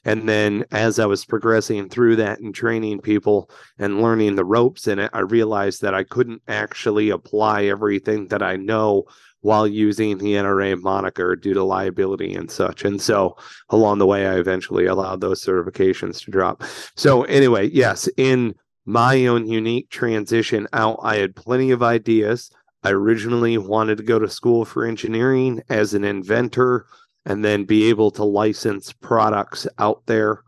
And 0.04 0.28
then 0.28 0.64
as 0.72 0.98
I 0.98 1.06
was 1.06 1.24
progressing 1.24 1.88
through 1.88 2.16
that 2.16 2.40
and 2.40 2.54
training 2.54 3.00
people 3.00 3.48
and 3.78 4.02
learning 4.02 4.34
the 4.34 4.44
ropes 4.44 4.88
in 4.88 4.98
it, 4.98 5.10
I 5.12 5.20
realized 5.20 5.82
that 5.82 5.94
I 5.94 6.02
couldn't 6.02 6.42
actually 6.48 7.10
apply 7.10 7.64
everything 7.64 8.26
that 8.28 8.42
I 8.42 8.56
know 8.56 9.04
while 9.42 9.66
using 9.66 10.18
the 10.18 10.34
NRA 10.34 10.80
moniker 10.80 11.36
due 11.36 11.54
to 11.54 11.62
liability 11.62 12.34
and 12.34 12.50
such. 12.50 12.84
And 12.84 13.00
so 13.00 13.36
along 13.68 13.98
the 13.98 14.06
way, 14.06 14.26
I 14.26 14.38
eventually 14.38 14.86
allowed 14.86 15.20
those 15.20 15.44
certifications 15.44 16.24
to 16.24 16.30
drop. 16.30 16.64
So, 16.96 17.24
anyway, 17.24 17.68
yes, 17.70 18.08
in 18.16 18.54
my 18.86 19.26
own 19.26 19.46
unique 19.46 19.90
transition 19.90 20.66
out, 20.72 20.98
I 21.02 21.16
had 21.16 21.36
plenty 21.36 21.70
of 21.72 21.82
ideas. 21.82 22.50
I 22.82 22.90
originally 22.90 23.58
wanted 23.58 23.98
to 23.98 24.04
go 24.04 24.18
to 24.18 24.28
school 24.28 24.64
for 24.64 24.84
engineering 24.84 25.62
as 25.68 25.94
an 25.94 26.04
inventor 26.04 26.86
and 27.24 27.44
then 27.44 27.64
be 27.64 27.88
able 27.88 28.10
to 28.12 28.24
license 28.24 28.92
products 28.92 29.66
out 29.78 30.02
there. 30.06 30.42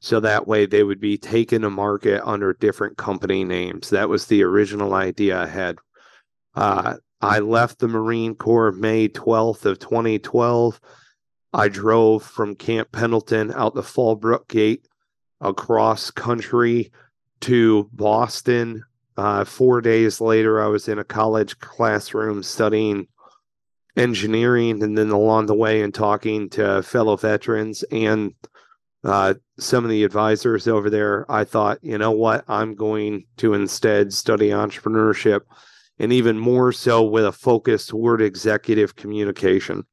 So 0.00 0.20
that 0.20 0.46
way 0.46 0.66
they 0.66 0.84
would 0.84 1.00
be 1.00 1.18
taken 1.18 1.62
to 1.62 1.70
market 1.70 2.26
under 2.26 2.52
different 2.52 2.96
company 2.96 3.44
names. 3.44 3.90
That 3.90 4.08
was 4.08 4.26
the 4.26 4.42
original 4.42 4.94
idea 4.94 5.40
I 5.40 5.46
had. 5.46 5.76
Uh, 6.54 6.96
I 7.20 7.40
left 7.40 7.78
the 7.78 7.88
Marine 7.88 8.34
Corps 8.34 8.72
May 8.72 9.08
12th 9.08 9.64
of 9.64 9.78
2012. 9.78 10.80
I 11.52 11.68
drove 11.68 12.22
from 12.22 12.54
Camp 12.54 12.92
Pendleton 12.92 13.52
out 13.54 13.74
the 13.74 13.82
Fallbrook 13.82 14.48
Gate 14.48 14.86
across 15.40 16.10
country 16.10 16.92
to 17.40 17.88
Boston. 17.92 18.84
Uh, 19.16 19.44
four 19.44 19.80
days 19.80 20.20
later, 20.20 20.62
I 20.62 20.68
was 20.68 20.86
in 20.88 20.98
a 20.98 21.04
college 21.04 21.58
classroom 21.58 22.42
studying 22.42 23.08
engineering, 23.96 24.80
and 24.82 24.96
then 24.96 25.10
along 25.10 25.46
the 25.46 25.56
way, 25.56 25.82
and 25.82 25.92
talking 25.92 26.48
to 26.50 26.82
fellow 26.82 27.16
veterans 27.16 27.82
and 27.90 28.32
uh, 29.02 29.34
some 29.58 29.84
of 29.84 29.90
the 29.90 30.04
advisors 30.04 30.68
over 30.68 30.88
there. 30.88 31.26
I 31.30 31.42
thought, 31.42 31.78
you 31.82 31.98
know 31.98 32.12
what, 32.12 32.44
I'm 32.46 32.76
going 32.76 33.24
to 33.38 33.54
instead 33.54 34.12
study 34.12 34.50
entrepreneurship 34.50 35.40
and 35.98 36.12
even 36.12 36.38
more 36.38 36.72
so 36.72 37.02
with 37.02 37.24
a 37.24 37.32
focus 37.32 37.86
toward 37.86 38.22
executive 38.22 38.96
communication. 38.96 39.84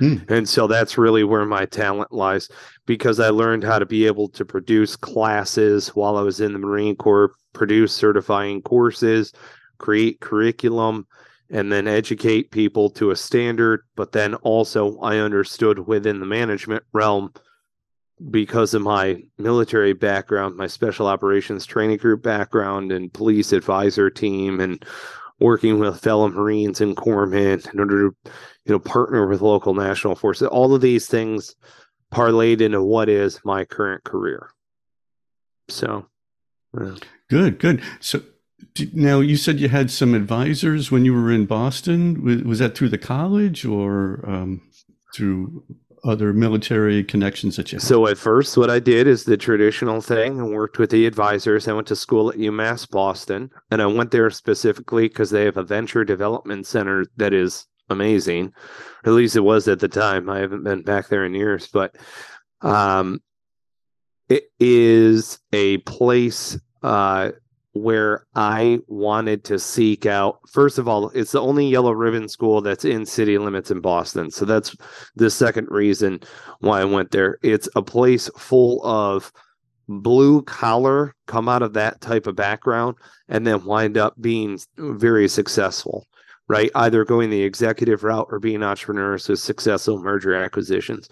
Mm. 0.00 0.28
And 0.30 0.48
so 0.48 0.66
that's 0.66 0.98
really 0.98 1.24
where 1.24 1.44
my 1.44 1.66
talent 1.66 2.12
lies 2.12 2.48
because 2.86 3.20
I 3.20 3.28
learned 3.28 3.64
how 3.64 3.78
to 3.78 3.86
be 3.86 4.06
able 4.06 4.28
to 4.30 4.44
produce 4.44 4.96
classes 4.96 5.88
while 5.88 6.16
I 6.16 6.22
was 6.22 6.40
in 6.40 6.52
the 6.52 6.58
Marine 6.58 6.96
Corps, 6.96 7.32
produce 7.52 7.92
certifying 7.92 8.62
courses, 8.62 9.32
create 9.78 10.20
curriculum, 10.20 11.06
and 11.50 11.70
then 11.70 11.86
educate 11.86 12.50
people 12.50 12.88
to 12.90 13.10
a 13.10 13.16
standard. 13.16 13.82
But 13.94 14.12
then 14.12 14.34
also, 14.36 14.98
I 15.00 15.18
understood 15.18 15.78
within 15.78 16.18
the 16.20 16.26
management 16.26 16.82
realm 16.92 17.32
because 18.30 18.74
of 18.74 18.82
my 18.82 19.22
military 19.38 19.92
background, 19.92 20.56
my 20.56 20.66
special 20.66 21.06
operations 21.06 21.66
training 21.66 21.98
group 21.98 22.22
background, 22.22 22.92
and 22.92 23.12
police 23.12 23.52
advisor 23.52 24.10
team, 24.10 24.60
and 24.60 24.84
working 25.40 25.78
with 25.78 26.00
fellow 26.00 26.28
Marines 26.28 26.80
and 26.80 26.96
corpsmen 26.96 27.72
in 27.72 27.80
order 27.80 28.10
to, 28.10 28.30
you 28.64 28.72
know, 28.72 28.78
partner 28.78 29.26
with 29.26 29.40
local 29.40 29.74
national 29.74 30.14
forces. 30.14 30.48
All 30.48 30.74
of 30.74 30.80
these 30.80 31.06
things 31.06 31.56
parlayed 32.12 32.60
into 32.60 32.82
what 32.82 33.08
is 33.08 33.40
my 33.44 33.64
current 33.64 34.04
career. 34.04 34.50
So, 35.68 36.06
yeah. 36.78 36.94
good, 37.28 37.58
good. 37.58 37.82
So 38.00 38.22
now 38.92 39.20
you 39.20 39.36
said 39.36 39.60
you 39.60 39.68
had 39.68 39.90
some 39.90 40.14
advisors 40.14 40.90
when 40.90 41.04
you 41.04 41.14
were 41.14 41.32
in 41.32 41.46
Boston. 41.46 42.46
Was 42.46 42.60
that 42.60 42.76
through 42.76 42.90
the 42.90 42.98
college 42.98 43.64
or 43.64 44.24
um, 44.28 44.60
through 45.14 45.64
other 46.04 46.32
military 46.32 47.04
connections 47.04 47.56
that 47.56 47.72
you 47.72 47.76
have? 47.76 47.82
So 47.82 48.06
at 48.06 48.18
first, 48.18 48.56
what 48.56 48.70
I 48.70 48.78
did 48.78 49.06
is 49.06 49.24
the 49.24 49.36
traditional 49.36 50.00
thing 50.00 50.38
and 50.38 50.52
worked 50.52 50.78
with 50.78 50.90
the 50.90 51.06
advisors. 51.06 51.68
I 51.68 51.72
went 51.72 51.86
to 51.88 51.96
school 51.96 52.30
at 52.30 52.36
UMass 52.36 52.88
Boston, 52.90 53.50
and 53.70 53.80
I 53.80 53.86
went 53.86 54.10
there 54.10 54.30
specifically 54.30 55.08
because 55.08 55.30
they 55.30 55.44
have 55.44 55.56
a 55.56 55.62
venture 55.62 56.04
development 56.04 56.66
center 56.66 57.06
that 57.16 57.32
is 57.32 57.66
amazing. 57.88 58.52
At 59.04 59.12
least 59.12 59.36
it 59.36 59.40
was 59.40 59.68
at 59.68 59.80
the 59.80 59.88
time. 59.88 60.28
I 60.28 60.38
haven't 60.38 60.64
been 60.64 60.82
back 60.82 61.08
there 61.08 61.24
in 61.24 61.34
years, 61.34 61.68
but 61.68 61.96
um, 62.62 63.20
it 64.28 64.44
is 64.58 65.38
a 65.52 65.78
place 65.78 66.58
uh, 66.82 67.32
where 67.72 68.26
I 68.34 68.80
wanted 68.86 69.44
to 69.44 69.58
seek 69.58 70.04
out. 70.04 70.40
First 70.50 70.78
of 70.78 70.88
all, 70.88 71.08
it's 71.10 71.32
the 71.32 71.40
only 71.40 71.66
yellow 71.66 71.92
ribbon 71.92 72.28
school 72.28 72.60
that's 72.60 72.84
in 72.84 73.06
city 73.06 73.38
limits 73.38 73.70
in 73.70 73.80
Boston. 73.80 74.30
So 74.30 74.44
that's 74.44 74.76
the 75.16 75.30
second 75.30 75.68
reason 75.70 76.20
why 76.60 76.80
I 76.80 76.84
went 76.84 77.12
there. 77.12 77.38
It's 77.42 77.68
a 77.74 77.82
place 77.82 78.28
full 78.36 78.84
of 78.84 79.32
blue 79.88 80.42
collar, 80.42 81.14
come 81.26 81.48
out 81.48 81.62
of 81.62 81.72
that 81.72 82.00
type 82.00 82.26
of 82.26 82.36
background, 82.36 82.96
and 83.28 83.46
then 83.46 83.64
wind 83.64 83.96
up 83.96 84.20
being 84.20 84.58
very 84.76 85.28
successful, 85.28 86.06
right? 86.48 86.70
Either 86.74 87.04
going 87.04 87.30
the 87.30 87.42
executive 87.42 88.04
route 88.04 88.28
or 88.30 88.38
being 88.38 88.62
entrepreneurs 88.62 89.28
with 89.28 89.38
successful 89.38 89.98
merger 89.98 90.34
acquisitions. 90.34 91.08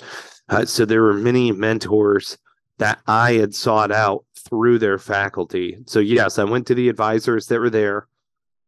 Uh, 0.50 0.64
so 0.64 0.84
there 0.84 1.02
were 1.02 1.14
many 1.14 1.52
mentors 1.52 2.36
that 2.80 3.00
I 3.06 3.34
had 3.34 3.54
sought 3.54 3.92
out 3.92 4.24
through 4.34 4.78
their 4.78 4.98
faculty. 4.98 5.76
So 5.86 6.00
yes, 6.00 6.38
I 6.38 6.44
went 6.44 6.66
to 6.68 6.74
the 6.74 6.88
advisors 6.88 7.46
that 7.46 7.60
were 7.60 7.68
there. 7.68 8.08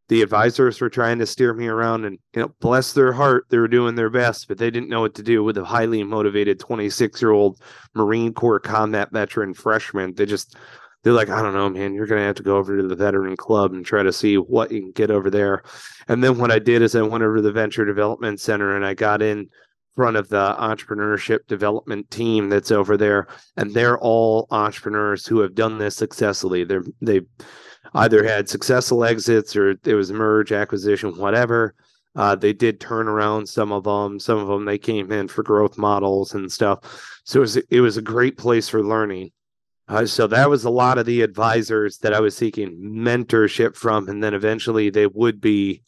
The 0.08 0.20
advisors 0.20 0.78
were 0.82 0.90
trying 0.90 1.18
to 1.20 1.26
steer 1.26 1.54
me 1.54 1.66
around 1.66 2.04
and 2.04 2.18
you 2.34 2.42
know, 2.42 2.54
bless 2.60 2.92
their 2.92 3.14
heart, 3.14 3.46
they 3.48 3.56
were 3.56 3.68
doing 3.68 3.94
their 3.94 4.10
best, 4.10 4.48
but 4.48 4.58
they 4.58 4.70
didn't 4.70 4.90
know 4.90 5.00
what 5.00 5.14
to 5.14 5.22
do 5.22 5.42
with 5.42 5.56
a 5.56 5.64
highly 5.64 6.04
motivated 6.04 6.60
26-year-old 6.60 7.58
Marine 7.94 8.34
Corps 8.34 8.60
combat 8.60 9.10
veteran 9.12 9.54
freshman. 9.54 10.12
They 10.14 10.26
just 10.26 10.56
they're 11.02 11.14
like, 11.14 11.30
I 11.30 11.40
don't 11.40 11.54
know, 11.54 11.70
man, 11.70 11.94
you're 11.94 12.06
gonna 12.06 12.20
have 12.20 12.36
to 12.36 12.42
go 12.42 12.58
over 12.58 12.76
to 12.76 12.86
the 12.86 12.94
veteran 12.94 13.36
club 13.36 13.72
and 13.72 13.84
try 13.84 14.02
to 14.02 14.12
see 14.12 14.36
what 14.36 14.70
you 14.70 14.82
can 14.82 14.92
get 14.92 15.10
over 15.10 15.30
there. 15.30 15.62
And 16.06 16.22
then 16.22 16.36
what 16.36 16.52
I 16.52 16.58
did 16.58 16.82
is 16.82 16.94
I 16.94 17.00
went 17.00 17.24
over 17.24 17.36
to 17.36 17.42
the 17.42 17.50
venture 17.50 17.86
development 17.86 18.40
center 18.40 18.76
and 18.76 18.84
I 18.84 18.92
got 18.92 19.22
in 19.22 19.48
front 19.94 20.16
of 20.16 20.28
the 20.28 20.56
entrepreneurship 20.58 21.46
development 21.46 22.10
team 22.10 22.48
that's 22.48 22.70
over 22.70 22.96
there 22.96 23.26
and 23.56 23.72
they're 23.74 23.98
all 23.98 24.46
entrepreneurs 24.50 25.26
who 25.26 25.40
have 25.40 25.54
done 25.54 25.78
this 25.78 25.96
successfully. 25.96 26.64
They're 26.64 26.84
they 27.00 27.22
either 27.94 28.24
had 28.24 28.48
successful 28.48 29.04
exits 29.04 29.54
or 29.54 29.70
it 29.84 29.94
was 29.94 30.12
merge 30.12 30.52
acquisition 30.52 31.16
whatever. 31.16 31.74
Uh, 32.14 32.34
they 32.34 32.52
did 32.52 32.78
turn 32.78 33.08
around 33.08 33.48
some 33.48 33.72
of 33.72 33.84
them 33.84 34.18
some 34.18 34.38
of 34.38 34.48
them 34.48 34.64
they 34.64 34.78
came 34.78 35.12
in 35.12 35.28
for 35.28 35.42
growth 35.42 35.76
models 35.76 36.34
and 36.34 36.50
stuff. 36.50 37.20
So 37.24 37.40
it 37.40 37.42
was 37.42 37.56
it 37.56 37.80
was 37.80 37.96
a 37.96 38.02
great 38.02 38.38
place 38.38 38.68
for 38.68 38.82
learning. 38.82 39.32
Uh, 39.88 40.06
so 40.06 40.26
that 40.26 40.48
was 40.48 40.64
a 40.64 40.70
lot 40.70 40.96
of 40.96 41.06
the 41.06 41.22
advisors 41.22 41.98
that 41.98 42.14
i 42.14 42.20
was 42.20 42.36
seeking 42.36 42.80
mentorship 42.80 43.76
from 43.76 44.08
and 44.08 44.22
then 44.22 44.32
eventually 44.32 44.90
they 44.90 45.08
would 45.08 45.40
be 45.40 45.82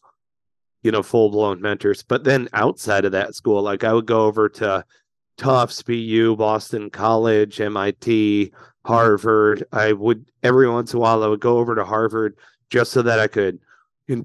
you 0.85 0.91
know, 0.91 1.01
full 1.01 1.31
blown 1.31 1.59
mentors. 1.59 2.03
But 2.03 2.25
then 2.25 2.47
outside 2.53 3.05
of 3.05 3.11
that 3.13 3.33
school, 3.33 3.63
like 3.63 3.83
I 3.83 3.91
would 3.91 4.05
go 4.05 4.25
over 4.25 4.47
to 4.49 4.85
Tufts, 5.35 5.81
BU, 5.81 6.35
Boston 6.35 6.91
College, 6.91 7.59
MIT, 7.59 8.53
Harvard. 8.85 9.65
I 9.71 9.93
would 9.93 10.29
every 10.43 10.69
once 10.69 10.93
in 10.93 10.97
a 10.97 10.99
while 10.99 11.23
I 11.23 11.27
would 11.27 11.39
go 11.39 11.57
over 11.57 11.73
to 11.73 11.83
Harvard 11.83 12.37
just 12.69 12.91
so 12.91 13.01
that 13.01 13.19
I 13.19 13.25
could 13.25 13.59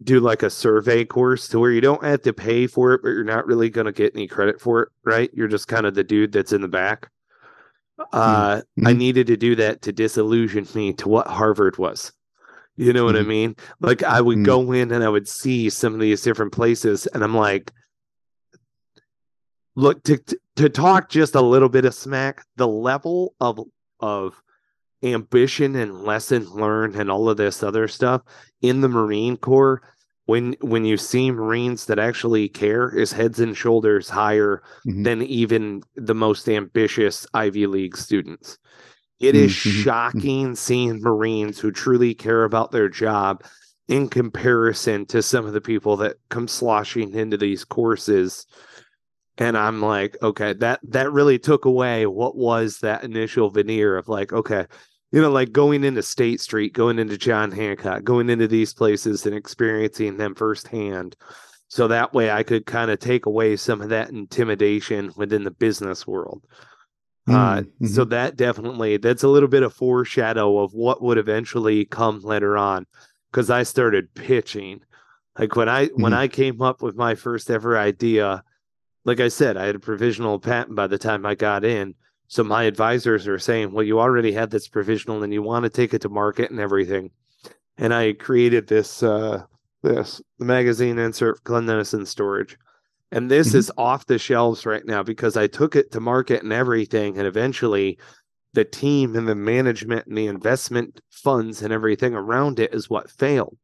do 0.04 0.20
like 0.20 0.42
a 0.42 0.50
survey 0.50 1.02
course 1.02 1.48
to 1.48 1.58
where 1.58 1.70
you 1.70 1.80
don't 1.80 2.04
have 2.04 2.20
to 2.22 2.34
pay 2.34 2.66
for 2.66 2.92
it, 2.92 3.00
but 3.02 3.08
you're 3.08 3.24
not 3.24 3.46
really 3.46 3.70
going 3.70 3.86
to 3.86 3.92
get 3.92 4.14
any 4.14 4.26
credit 4.26 4.60
for 4.60 4.82
it, 4.82 4.88
right? 5.02 5.30
You're 5.32 5.48
just 5.48 5.66
kind 5.66 5.86
of 5.86 5.94
the 5.94 6.04
dude 6.04 6.32
that's 6.32 6.52
in 6.52 6.60
the 6.60 6.68
back. 6.68 7.08
Uh, 8.12 8.56
mm-hmm. 8.56 8.86
I 8.86 8.92
needed 8.92 9.28
to 9.28 9.38
do 9.38 9.56
that 9.56 9.80
to 9.82 9.92
disillusion 9.92 10.66
me 10.74 10.92
to 10.94 11.08
what 11.08 11.26
Harvard 11.26 11.78
was. 11.78 12.12
You 12.80 12.94
know 12.94 13.04
what 13.04 13.14
mm-hmm. 13.14 13.24
I 13.26 13.28
mean? 13.28 13.56
Like 13.80 14.02
I 14.02 14.22
would 14.22 14.38
mm-hmm. 14.38 14.44
go 14.44 14.72
in 14.72 14.90
and 14.90 15.04
I 15.04 15.08
would 15.10 15.28
see 15.28 15.68
some 15.68 15.92
of 15.92 16.00
these 16.00 16.22
different 16.22 16.52
places, 16.52 17.06
and 17.06 17.22
I'm 17.22 17.36
like, 17.36 17.70
look 19.76 20.02
to 20.04 20.18
to 20.56 20.70
talk 20.70 21.10
just 21.10 21.34
a 21.34 21.42
little 21.42 21.68
bit 21.68 21.84
of 21.84 21.94
smack. 21.94 22.42
The 22.56 22.66
level 22.66 23.34
of 23.38 23.60
of 24.00 24.42
ambition 25.02 25.76
and 25.76 26.04
lesson 26.04 26.48
learned 26.48 26.96
and 26.96 27.10
all 27.10 27.28
of 27.28 27.36
this 27.36 27.62
other 27.62 27.86
stuff 27.86 28.22
in 28.62 28.80
the 28.80 28.88
Marine 28.88 29.36
Corps 29.36 29.82
when 30.24 30.54
when 30.62 30.86
you 30.86 30.96
see 30.96 31.30
Marines 31.30 31.84
that 31.84 31.98
actually 31.98 32.48
care 32.48 32.88
is 32.88 33.12
heads 33.12 33.40
and 33.40 33.54
shoulders 33.54 34.08
higher 34.08 34.62
mm-hmm. 34.88 35.02
than 35.02 35.20
even 35.20 35.82
the 35.96 36.14
most 36.14 36.48
ambitious 36.48 37.26
Ivy 37.34 37.66
League 37.66 37.98
students. 37.98 38.56
It 39.20 39.36
is 39.36 39.52
mm-hmm. 39.52 39.82
shocking 39.82 40.56
seeing 40.56 41.00
Marines 41.00 41.58
who 41.58 41.70
truly 41.70 42.14
care 42.14 42.44
about 42.44 42.72
their 42.72 42.88
job 42.88 43.44
in 43.86 44.08
comparison 44.08 45.04
to 45.06 45.22
some 45.22 45.46
of 45.46 45.52
the 45.52 45.60
people 45.60 45.96
that 45.98 46.16
come 46.30 46.48
sloshing 46.48 47.14
into 47.14 47.36
these 47.36 47.64
courses. 47.64 48.46
And 49.36 49.58
I'm 49.58 49.82
like, 49.82 50.16
okay, 50.22 50.54
that 50.54 50.80
that 50.84 51.12
really 51.12 51.38
took 51.38 51.64
away 51.64 52.06
what 52.06 52.36
was 52.36 52.78
that 52.78 53.04
initial 53.04 53.50
veneer 53.50 53.96
of 53.96 54.08
like, 54.08 54.32
okay, 54.32 54.66
you 55.12 55.20
know, 55.20 55.30
like 55.30 55.52
going 55.52 55.84
into 55.84 56.02
State 56.02 56.40
Street, 56.40 56.72
going 56.72 56.98
into 56.98 57.18
John 57.18 57.50
Hancock, 57.50 58.04
going 58.04 58.30
into 58.30 58.48
these 58.48 58.72
places 58.72 59.26
and 59.26 59.34
experiencing 59.34 60.16
them 60.16 60.34
firsthand. 60.34 61.16
So 61.68 61.88
that 61.88 62.14
way 62.14 62.30
I 62.30 62.42
could 62.42 62.66
kind 62.66 62.90
of 62.90 63.00
take 63.00 63.26
away 63.26 63.56
some 63.56 63.80
of 63.80 63.90
that 63.90 64.10
intimidation 64.10 65.12
within 65.16 65.44
the 65.44 65.50
business 65.50 66.06
world. 66.06 66.42
Uh, 67.30 67.60
mm-hmm. 67.60 67.86
So 67.86 68.04
that 68.06 68.36
definitely 68.36 68.96
that's 68.96 69.22
a 69.22 69.28
little 69.28 69.48
bit 69.48 69.62
of 69.62 69.72
foreshadow 69.72 70.58
of 70.58 70.74
what 70.74 71.02
would 71.02 71.18
eventually 71.18 71.84
come 71.84 72.20
later 72.20 72.56
on, 72.56 72.86
because 73.30 73.50
I 73.50 73.62
started 73.62 74.14
pitching. 74.14 74.80
Like 75.38 75.56
when 75.56 75.68
I 75.68 75.86
mm-hmm. 75.86 76.02
when 76.02 76.12
I 76.12 76.28
came 76.28 76.60
up 76.60 76.82
with 76.82 76.96
my 76.96 77.14
first 77.14 77.50
ever 77.50 77.78
idea, 77.78 78.42
like 79.04 79.20
I 79.20 79.28
said, 79.28 79.56
I 79.56 79.66
had 79.66 79.76
a 79.76 79.80
provisional 79.80 80.38
patent 80.38 80.76
by 80.76 80.86
the 80.86 80.98
time 80.98 81.24
I 81.24 81.34
got 81.34 81.64
in. 81.64 81.94
So 82.28 82.44
my 82.44 82.64
advisors 82.64 83.26
are 83.26 83.38
saying, 83.38 83.72
"Well, 83.72 83.84
you 83.84 84.00
already 84.00 84.32
had 84.32 84.50
this 84.50 84.68
provisional, 84.68 85.22
and 85.22 85.32
you 85.32 85.42
want 85.42 85.64
to 85.64 85.70
take 85.70 85.94
it 85.94 86.02
to 86.02 86.08
market 86.08 86.50
and 86.50 86.60
everything." 86.60 87.10
And 87.76 87.94
I 87.94 88.12
created 88.12 88.66
this 88.66 89.02
uh, 89.02 89.44
this 89.82 90.20
magazine 90.38 90.98
insert 90.98 91.42
cleanliness 91.44 91.94
and 91.94 92.06
storage 92.06 92.58
and 93.12 93.30
this 93.30 93.48
mm-hmm. 93.48 93.58
is 93.58 93.72
off 93.76 94.06
the 94.06 94.18
shelves 94.18 94.64
right 94.64 94.84
now 94.84 95.02
because 95.02 95.36
I 95.36 95.46
took 95.46 95.74
it 95.76 95.92
to 95.92 96.00
market 96.00 96.42
and 96.42 96.52
everything. 96.52 97.18
And 97.18 97.26
eventually, 97.26 97.98
the 98.52 98.64
team 98.64 99.16
and 99.16 99.28
the 99.28 99.34
management 99.34 100.06
and 100.06 100.16
the 100.16 100.26
investment 100.26 101.00
funds 101.10 101.62
and 101.62 101.72
everything 101.72 102.14
around 102.14 102.60
it 102.60 102.74
is 102.74 102.90
what 102.90 103.10
failed. 103.10 103.56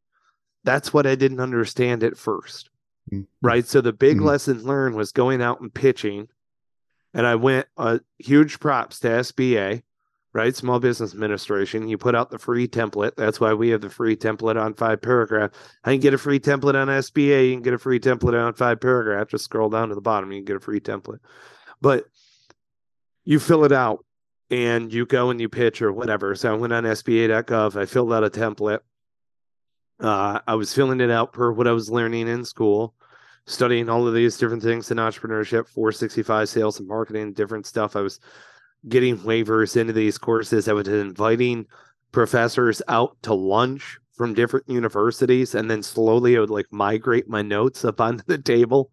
That's 0.64 0.92
what 0.92 1.06
I 1.06 1.14
didn't 1.14 1.40
understand 1.40 2.02
at 2.02 2.14
1st 2.14 2.64
mm-hmm. 3.12 3.22
Right. 3.40 3.66
So 3.66 3.80
the 3.80 3.92
big 3.92 4.16
mm-hmm. 4.16 4.26
lesson 4.26 4.64
learned 4.64 4.96
was 4.96 5.12
going 5.12 5.42
out 5.42 5.60
and 5.60 5.72
pitching. 5.72 6.28
And 7.14 7.26
I 7.26 7.36
went 7.36 7.66
uh, 7.76 8.00
huge 8.18 8.60
props 8.60 9.00
to 9.00 9.08
SBA 9.08 9.82
right? 10.36 10.54
Small 10.54 10.78
Business 10.78 11.14
Administration. 11.14 11.88
You 11.88 11.96
put 11.96 12.14
out 12.14 12.28
the 12.30 12.38
free 12.38 12.68
template. 12.68 13.16
That's 13.16 13.40
why 13.40 13.54
we 13.54 13.70
have 13.70 13.80
the 13.80 13.88
free 13.88 14.16
template 14.16 14.62
on 14.62 14.74
five 14.74 15.00
paragraph. 15.00 15.50
I 15.82 15.92
can 15.92 16.00
get 16.00 16.12
a 16.12 16.18
free 16.18 16.38
template 16.38 16.74
on 16.74 16.88
SBA. 16.88 17.48
You 17.48 17.54
can 17.54 17.62
get 17.62 17.72
a 17.72 17.78
free 17.78 17.98
template 17.98 18.38
on 18.38 18.52
five 18.52 18.78
paragraph. 18.78 19.28
Just 19.28 19.44
scroll 19.44 19.70
down 19.70 19.88
to 19.88 19.94
the 19.94 20.02
bottom. 20.02 20.30
You 20.30 20.40
can 20.40 20.44
get 20.44 20.56
a 20.56 20.60
free 20.60 20.78
template. 20.78 21.20
But 21.80 22.04
you 23.24 23.40
fill 23.40 23.64
it 23.64 23.72
out 23.72 24.04
and 24.50 24.92
you 24.92 25.06
go 25.06 25.30
and 25.30 25.40
you 25.40 25.48
pitch 25.48 25.80
or 25.80 25.90
whatever. 25.90 26.34
So 26.34 26.52
I 26.52 26.56
went 26.56 26.74
on 26.74 26.84
SBA.gov. 26.84 27.74
I 27.74 27.86
filled 27.86 28.12
out 28.12 28.22
a 28.22 28.28
template. 28.28 28.80
Uh, 29.98 30.40
I 30.46 30.54
was 30.54 30.74
filling 30.74 31.00
it 31.00 31.10
out 31.10 31.32
per 31.32 31.50
what 31.50 31.66
I 31.66 31.72
was 31.72 31.90
learning 31.90 32.28
in 32.28 32.44
school. 32.44 32.94
studying 33.46 33.88
all 33.88 34.06
of 34.06 34.12
these 34.12 34.36
different 34.36 34.62
things 34.62 34.90
in 34.90 34.98
entrepreneurship, 34.98 35.68
465 35.68 36.48
sales 36.48 36.78
and 36.78 36.88
marketing, 36.88 37.32
different 37.32 37.64
stuff. 37.64 37.96
I 37.96 38.00
was 38.00 38.20
getting 38.88 39.18
waivers 39.18 39.76
into 39.76 39.92
these 39.92 40.18
courses. 40.18 40.68
I 40.68 40.72
was 40.72 40.88
inviting 40.88 41.66
professors 42.12 42.80
out 42.88 43.16
to 43.22 43.34
lunch 43.34 43.98
from 44.16 44.34
different 44.34 44.68
universities, 44.68 45.54
and 45.54 45.70
then 45.70 45.82
slowly 45.82 46.36
I 46.36 46.40
would 46.40 46.50
like 46.50 46.66
migrate 46.70 47.28
my 47.28 47.42
notes 47.42 47.84
up 47.84 48.00
onto 48.00 48.24
the 48.26 48.38
table. 48.38 48.90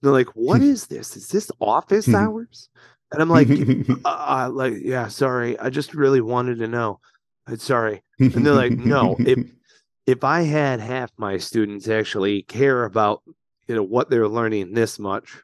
They're 0.00 0.12
like, 0.12 0.28
"What 0.34 0.62
is 0.62 0.86
this? 0.86 1.16
Is 1.16 1.28
this 1.28 1.50
office 1.60 2.08
hours?" 2.14 2.68
And 3.12 3.22
I'm 3.22 3.30
like, 3.30 3.48
uh, 4.04 4.08
uh, 4.08 4.50
"Like, 4.52 4.74
yeah, 4.80 5.08
sorry. 5.08 5.58
I 5.58 5.70
just 5.70 5.94
really 5.94 6.20
wanted 6.20 6.58
to 6.58 6.68
know. 6.68 7.00
I'm 7.46 7.58
sorry." 7.58 8.02
And 8.18 8.44
they're 8.44 8.54
like, 8.54 8.72
"No, 8.72 9.16
if 9.20 9.38
if 10.06 10.24
I 10.24 10.42
had 10.42 10.80
half 10.80 11.12
my 11.16 11.36
students 11.36 11.86
actually 11.88 12.42
care 12.42 12.84
about 12.84 13.22
you 13.68 13.74
know 13.74 13.82
what 13.82 14.10
they're 14.10 14.28
learning 14.28 14.72
this 14.72 14.98
much, 14.98 15.42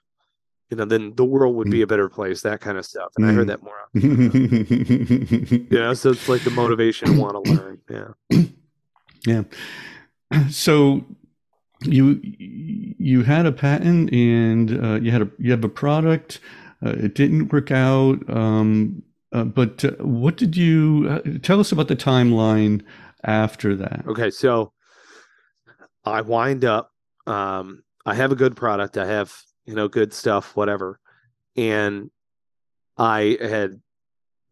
you 0.70 0.76
know, 0.76 0.84
then 0.84 1.14
the 1.16 1.24
world 1.24 1.56
would 1.56 1.70
be 1.70 1.82
a 1.82 1.86
better 1.86 2.08
place. 2.08 2.42
That 2.42 2.60
kind 2.60 2.78
of 2.78 2.84
stuff." 2.84 3.12
And 3.16 3.26
I 3.26 3.32
heard 3.32 3.48
that 3.48 3.62
more 3.62 3.74
often. 3.82 5.66
know, 5.70 5.94
so 5.94 6.10
it's 6.10 6.28
like 6.28 6.42
the 6.42 6.50
motivation 6.50 7.14
to 7.14 7.20
want 7.20 7.44
to 7.44 7.52
learn. 7.52 7.80
Yeah. 7.90 8.44
Yeah. 9.26 9.44
So 10.50 11.04
you 11.80 12.20
you 12.22 13.22
had 13.22 13.46
a 13.46 13.52
patent 13.52 14.12
and 14.12 14.84
uh, 14.84 14.94
you 15.00 15.10
had 15.10 15.22
a 15.22 15.30
you 15.38 15.50
have 15.50 15.64
a 15.64 15.68
product. 15.68 16.40
Uh, 16.84 16.90
it 16.90 17.14
didn't 17.14 17.52
work 17.52 17.70
out. 17.70 18.18
Um, 18.28 19.02
uh, 19.32 19.44
but 19.44 19.84
uh, 19.84 19.92
what 20.00 20.36
did 20.36 20.56
you 20.56 21.06
uh, 21.10 21.38
tell 21.42 21.60
us 21.60 21.72
about 21.72 21.88
the 21.88 21.96
timeline 21.96 22.82
after 23.24 23.74
that? 23.76 24.04
Okay, 24.06 24.30
so 24.30 24.72
I 26.04 26.20
wind 26.20 26.64
up. 26.64 26.90
Um, 27.26 27.82
I 28.06 28.14
have 28.14 28.32
a 28.32 28.36
good 28.36 28.56
product. 28.56 28.96
I 28.96 29.06
have 29.06 29.34
you 29.64 29.74
know 29.74 29.88
good 29.88 30.12
stuff, 30.12 30.56
whatever, 30.56 31.00
and 31.56 32.10
I 32.96 33.36
had 33.40 33.80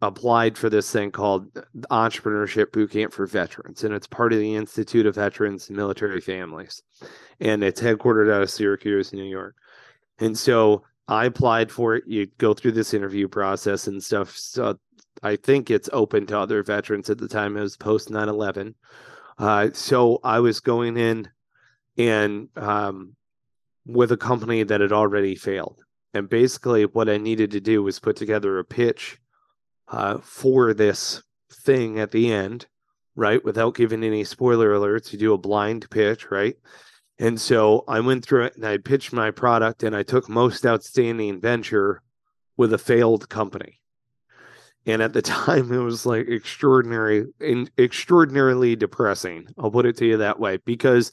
applied 0.01 0.59
for 0.59 0.69
this 0.69 0.91
thing 0.91 1.13
called 1.13 1.53
Entrepreneurship 1.91 2.67
Bootcamp 2.67 3.13
for 3.13 3.27
Veterans, 3.27 3.85
and 3.85 3.95
it's 3.95 4.07
part 4.07 4.33
of 4.33 4.41
the 4.41 4.57
Institute 4.57 5.07
of 5.07 5.15
Veterans 5.15 5.69
and 5.69 5.77
Military 5.77 6.21
Families, 6.21 6.83
and 7.41 7.63
it's 7.63 7.81
headquartered 7.81 8.33
out 8.33 8.43
of 8.43 8.51
Syracuse, 8.51 9.13
New 9.13 9.25
York. 9.25 9.55
And 10.19 10.37
so 10.37 10.85
I 11.09 11.27
applied 11.27 11.71
for 11.71 11.97
it. 11.97 12.05
You 12.07 12.27
go 12.39 12.55
through 12.55 12.73
this 12.73 12.95
interview 12.95 13.29
process 13.29 13.87
and 13.87 14.03
stuff. 14.03 14.37
So 14.37 14.79
I 15.23 15.37
think 15.37 15.71
it's 15.71 15.91
open 15.93 16.27
to 16.27 16.39
other 16.39 16.63
veterans 16.63 17.11
at 17.11 17.19
the 17.19 17.29
time. 17.29 17.57
It 17.57 17.61
was 17.61 17.77
post 17.77 18.11
9 18.11 18.29
11. 18.29 18.75
Uh, 19.39 19.71
so 19.73 20.21
I 20.23 20.41
was 20.41 20.61
going 20.61 20.97
in 20.97 21.29
and 21.99 22.49
um, 22.57 23.17
with 23.87 24.13
a 24.13 24.17
company 24.17 24.63
that 24.63 24.81
had 24.81 24.93
already 24.93 25.35
failed. 25.35 25.83
And 26.15 26.29
basically, 26.29 26.85
what 26.85 27.09
I 27.09 27.17
needed 27.17 27.51
to 27.53 27.61
do 27.61 27.83
was 27.83 27.99
put 27.99 28.17
together 28.17 28.59
a 28.59 28.65
pitch 28.65 29.19
uh, 29.89 30.19
for 30.19 30.75
this 30.75 31.23
thing 31.53 31.99
at 31.99 32.11
the 32.11 32.33
end, 32.33 32.67
right? 33.17 33.45
Without 33.45 33.75
giving 33.75 34.05
any 34.05 34.25
spoiler 34.25 34.73
alerts, 34.75 35.13
you 35.13 35.19
do 35.19 35.33
a 35.33 35.39
blind 35.39 35.89
pitch, 35.91 36.31
right? 36.31 36.57
And 37.19 37.41
so 37.41 37.85
I 37.87 38.01
went 38.01 38.25
through 38.25 38.47
it 38.47 38.57
and 38.57 38.67
I 38.67 38.79
pitched 38.79 39.13
my 39.13 39.31
product 39.31 39.83
and 39.83 39.95
I 39.95 40.03
took 40.03 40.29
most 40.29 40.67
outstanding 40.67 41.41
venture 41.41 42.03
with 42.57 42.73
a 42.73 42.79
failed 42.79 43.29
company. 43.29 43.81
And 44.87 45.01
at 45.01 45.13
the 45.13 45.23
time, 45.23 45.73
it 45.73 45.79
was 45.79 46.05
like 46.05 46.29
extraordinary, 46.29 47.27
in, 47.41 47.71
extraordinarily 47.79 48.77
depressing. 48.77 49.47
I'll 49.59 49.71
put 49.71 49.87
it 49.87 49.97
to 49.99 50.07
you 50.07 50.17
that 50.19 50.41
way 50.41 50.59
because 50.65 51.13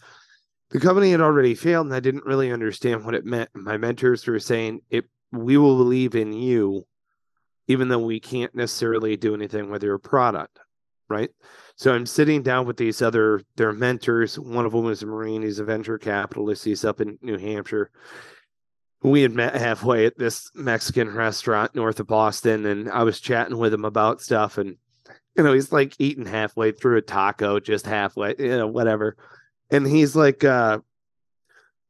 the 0.71 0.79
company 0.79 1.11
had 1.11 1.21
already 1.21 1.55
failed 1.55 1.87
and 1.87 1.95
I 1.95 1.99
didn't 1.99 2.25
really 2.25 2.51
understand 2.51 3.05
what 3.05 3.15
it 3.15 3.25
meant. 3.25 3.49
My 3.53 3.77
mentors 3.77 4.25
were 4.27 4.39
saying, 4.39 4.81
"It, 4.89 5.05
we 5.31 5.57
will 5.57 5.77
believe 5.77 6.15
in 6.15 6.33
you 6.33 6.85
even 7.69 7.87
though 7.87 7.99
we 7.99 8.19
can't 8.19 8.53
necessarily 8.55 9.15
do 9.15 9.35
anything 9.35 9.69
with 9.69 9.83
your 9.83 9.99
product, 9.99 10.59
right? 11.07 11.29
So 11.75 11.93
I'm 11.93 12.07
sitting 12.07 12.41
down 12.41 12.65
with 12.65 12.77
these 12.77 13.01
other 13.01 13.41
their 13.55 13.71
mentors. 13.71 14.37
One 14.37 14.65
of 14.65 14.73
them 14.73 14.87
is 14.87 15.03
a 15.03 15.05
Marine. 15.05 15.43
He's 15.43 15.59
a 15.59 15.63
venture 15.63 15.99
capitalist. 15.99 16.65
He's 16.65 16.83
up 16.83 16.99
in 16.99 17.17
New 17.21 17.37
Hampshire. 17.37 17.91
We 19.01 19.21
had 19.21 19.33
met 19.33 19.55
halfway 19.55 20.07
at 20.07 20.17
this 20.17 20.51
Mexican 20.55 21.13
restaurant 21.13 21.73
north 21.73 22.01
of 22.01 22.07
Boston, 22.07 22.65
and 22.65 22.89
I 22.89 23.03
was 23.03 23.21
chatting 23.21 23.57
with 23.57 23.73
him 23.73 23.85
about 23.85 24.19
stuff. 24.19 24.57
And 24.57 24.75
you 25.37 25.43
know, 25.43 25.53
he's 25.53 25.71
like 25.71 25.95
eating 25.99 26.25
halfway 26.25 26.71
through 26.71 26.97
a 26.97 27.01
taco, 27.01 27.59
just 27.59 27.85
halfway, 27.85 28.35
you 28.37 28.57
know, 28.57 28.67
whatever. 28.67 29.15
And 29.71 29.85
he's 29.85 30.15
like, 30.15 30.43
uh, 30.43 30.79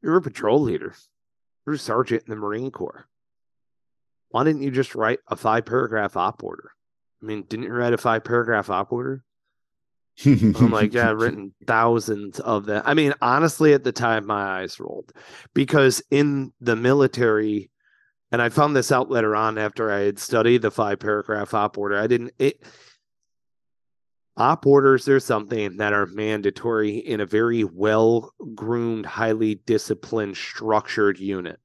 "You're 0.02 0.16
a 0.16 0.22
patrol 0.22 0.60
leader. 0.60 0.94
You're 1.66 1.76
a 1.76 1.78
sergeant 1.78 2.24
in 2.26 2.30
the 2.30 2.36
Marine 2.36 2.70
Corps." 2.70 3.06
why 4.30 4.44
didn't 4.44 4.62
you 4.62 4.70
just 4.70 4.94
write 4.94 5.18
a 5.28 5.36
five 5.36 5.66
paragraph 5.66 6.16
op 6.16 6.42
order? 6.42 6.72
I 7.22 7.26
mean, 7.26 7.42
didn't 7.42 7.66
you 7.66 7.72
write 7.72 7.92
a 7.92 7.98
five 7.98 8.24
paragraph 8.24 8.70
op 8.70 8.92
order? 8.92 9.22
I'm 10.24 10.70
like, 10.70 10.94
yeah, 10.94 11.10
I've 11.10 11.20
written 11.20 11.52
thousands 11.66 12.40
of 12.40 12.66
them. 12.66 12.82
I 12.84 12.94
mean, 12.94 13.12
honestly, 13.20 13.74
at 13.74 13.84
the 13.84 13.92
time, 13.92 14.26
my 14.26 14.60
eyes 14.60 14.78
rolled 14.78 15.12
because 15.54 16.02
in 16.10 16.52
the 16.60 16.76
military, 16.76 17.70
and 18.30 18.40
I 18.40 18.48
found 18.48 18.76
this 18.76 18.92
out 18.92 19.10
later 19.10 19.34
on 19.34 19.58
after 19.58 19.90
I 19.90 20.00
had 20.00 20.18
studied 20.18 20.62
the 20.62 20.70
five 20.70 21.00
paragraph 21.00 21.52
op 21.52 21.76
order. 21.76 21.98
I 21.98 22.06
didn't, 22.06 22.32
it, 22.38 22.62
op 24.40 24.66
orders 24.66 25.08
are 25.08 25.20
something 25.20 25.76
that 25.76 25.92
are 25.92 26.06
mandatory 26.06 26.96
in 26.98 27.20
a 27.20 27.26
very 27.26 27.64
well 27.64 28.32
groomed, 28.54 29.06
highly 29.06 29.56
disciplined, 29.66 30.36
structured 30.36 31.18
unit 31.18 31.60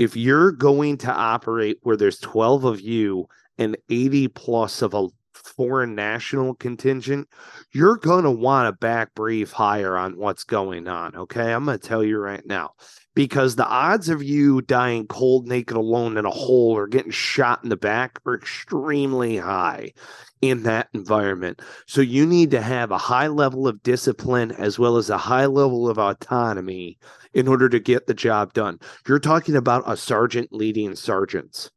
if 0.00 0.16
you're 0.16 0.52
going 0.52 0.96
to 0.96 1.12
operate 1.12 1.76
where 1.82 1.96
there's 1.96 2.18
12 2.20 2.64
of 2.64 2.80
you 2.80 3.28
and 3.58 3.76
80 3.90 4.28
plus 4.28 4.80
of 4.80 4.94
a 4.94 5.08
foreign 5.34 5.94
national 5.94 6.54
contingent, 6.54 7.28
you're 7.72 7.98
going 7.98 8.24
to 8.24 8.30
want 8.30 8.66
to 8.66 8.72
back 8.72 9.14
brief 9.14 9.52
higher 9.52 9.98
on 9.98 10.16
what's 10.16 10.44
going 10.44 10.88
on. 10.88 11.14
Okay. 11.14 11.52
I'm 11.52 11.66
going 11.66 11.78
to 11.78 11.86
tell 11.86 12.02
you 12.02 12.18
right 12.18 12.44
now 12.46 12.70
because 13.14 13.56
the 13.56 13.66
odds 13.66 14.08
of 14.08 14.22
you 14.22 14.62
dying 14.62 15.06
cold, 15.06 15.46
naked, 15.46 15.76
alone 15.76 16.16
in 16.16 16.24
a 16.24 16.30
hole 16.30 16.72
or 16.72 16.86
getting 16.86 17.12
shot 17.12 17.62
in 17.62 17.68
the 17.68 17.76
back 17.76 18.20
are 18.24 18.34
extremely 18.34 19.36
high 19.36 19.92
in 20.40 20.62
that 20.62 20.88
environment. 20.94 21.60
So 21.86 22.00
you 22.00 22.26
need 22.26 22.50
to 22.52 22.62
have 22.62 22.90
a 22.90 22.98
high 22.98 23.26
level 23.26 23.68
of 23.68 23.82
discipline 23.82 24.52
as 24.52 24.78
well 24.78 24.96
as 24.96 25.10
a 25.10 25.18
high 25.18 25.46
level 25.46 25.88
of 25.88 25.98
autonomy 25.98 26.98
in 27.34 27.46
order 27.46 27.68
to 27.68 27.78
get 27.78 28.06
the 28.06 28.14
job 28.14 28.52
done. 28.52 28.78
You're 29.06 29.18
talking 29.18 29.56
about 29.56 29.84
a 29.86 29.96
sergeant 29.96 30.52
leading 30.52 30.96
sergeants, 30.96 31.70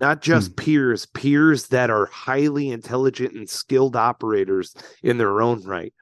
not 0.00 0.20
just 0.20 0.50
hmm. 0.50 0.54
peers, 0.54 1.06
peers 1.06 1.68
that 1.68 1.90
are 1.90 2.06
highly 2.06 2.70
intelligent 2.70 3.34
and 3.34 3.48
skilled 3.48 3.96
operators 3.96 4.74
in 5.02 5.18
their 5.18 5.40
own 5.40 5.62
right. 5.64 5.92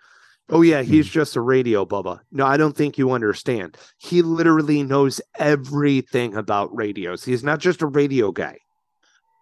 Oh, 0.48 0.62
yeah, 0.62 0.82
he's 0.82 1.06
hmm. 1.06 1.12
just 1.12 1.36
a 1.36 1.40
radio 1.40 1.84
bubba. 1.84 2.20
No, 2.32 2.46
I 2.46 2.56
don't 2.56 2.76
think 2.76 2.96
you 2.96 3.12
understand. 3.12 3.76
He 3.98 4.22
literally 4.22 4.82
knows 4.82 5.20
everything 5.38 6.36
about 6.36 6.74
radios. 6.74 7.24
He's 7.24 7.44
not 7.44 7.60
just 7.60 7.82
a 7.82 7.86
radio 7.86 8.32
guy 8.32 8.60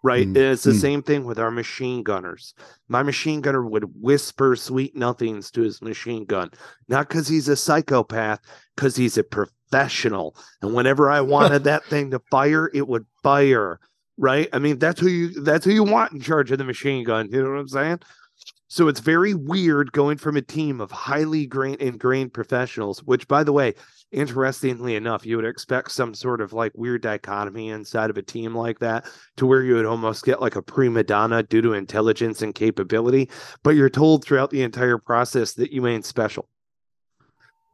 right? 0.04 0.28
Mm. 0.28 0.36
It's 0.36 0.64
the 0.64 0.72
mm. 0.72 0.80
same 0.80 1.02
thing 1.02 1.24
with 1.24 1.38
our 1.38 1.50
machine 1.50 2.02
gunners. 2.02 2.52
My 2.88 3.02
machine 3.02 3.40
gunner 3.40 3.64
would 3.64 3.90
whisper 4.00 4.54
sweet 4.54 4.94
nothings 4.94 5.50
to 5.52 5.62
his 5.62 5.80
machine 5.80 6.26
gun, 6.26 6.50
not 6.88 7.08
because 7.08 7.26
he's 7.26 7.48
a 7.48 7.56
psychopath, 7.56 8.40
because 8.76 8.94
he's 8.94 9.16
a 9.16 9.24
professional. 9.24 10.36
And 10.60 10.74
whenever 10.74 11.10
I 11.10 11.20
wanted 11.22 11.64
that 11.64 11.84
thing 11.86 12.10
to 12.10 12.20
fire, 12.30 12.70
it 12.74 12.86
would 12.86 13.06
fire. 13.22 13.80
Right? 14.18 14.48
I 14.52 14.58
mean, 14.60 14.78
that's 14.78 15.00
who 15.00 15.08
you 15.08 15.42
that's 15.42 15.64
who 15.64 15.72
you 15.72 15.82
want 15.82 16.12
in 16.12 16.20
charge 16.20 16.52
of 16.52 16.58
the 16.58 16.64
machine 16.64 17.02
gun. 17.02 17.30
You 17.32 17.42
know 17.42 17.50
what 17.50 17.58
I'm 17.58 17.68
saying? 17.68 18.00
So 18.68 18.88
it's 18.88 19.00
very 19.00 19.35
weird 19.35 19.92
going 19.92 20.18
from 20.18 20.37
a 20.37 20.42
team 20.42 20.81
of 20.81 20.90
highly 20.90 21.46
grain- 21.46 21.77
ingrained 21.81 22.33
professionals, 22.33 23.03
which, 23.03 23.29
by 23.29 23.44
the 23.44 23.53
way, 23.53 23.74
interestingly 24.11 24.96
enough, 24.96 25.27
you 25.27 25.37
would 25.37 25.44
expect 25.44 25.90
some 25.90 26.14
sort 26.14 26.40
of 26.40 26.53
like 26.53 26.72
weird 26.74 27.03
dichotomy 27.03 27.68
inside 27.68 28.11
of 28.11 28.16
a 28.16 28.22
team 28.22 28.55
like 28.55 28.79
that 28.79 29.07
to 29.37 29.46
where 29.46 29.62
you 29.62 29.74
would 29.74 29.87
almost 29.87 30.24
get 30.24 30.40
like 30.40 30.57
a 30.57 30.62
prima 30.62 31.03
donna 31.03 31.42
due 31.42 31.62
to 31.62 31.74
intelligence 31.74 32.42
and 32.42 32.55
capability, 32.55 33.29
but 33.62 33.70
you're 33.70 33.90
told 33.90 34.24
throughout 34.24 34.50
the 34.50 34.62
entire 34.62 34.98
process 34.98 35.53
that 35.55 35.72
you 35.72 35.87
ain't 35.87 36.07
special. 36.07 36.48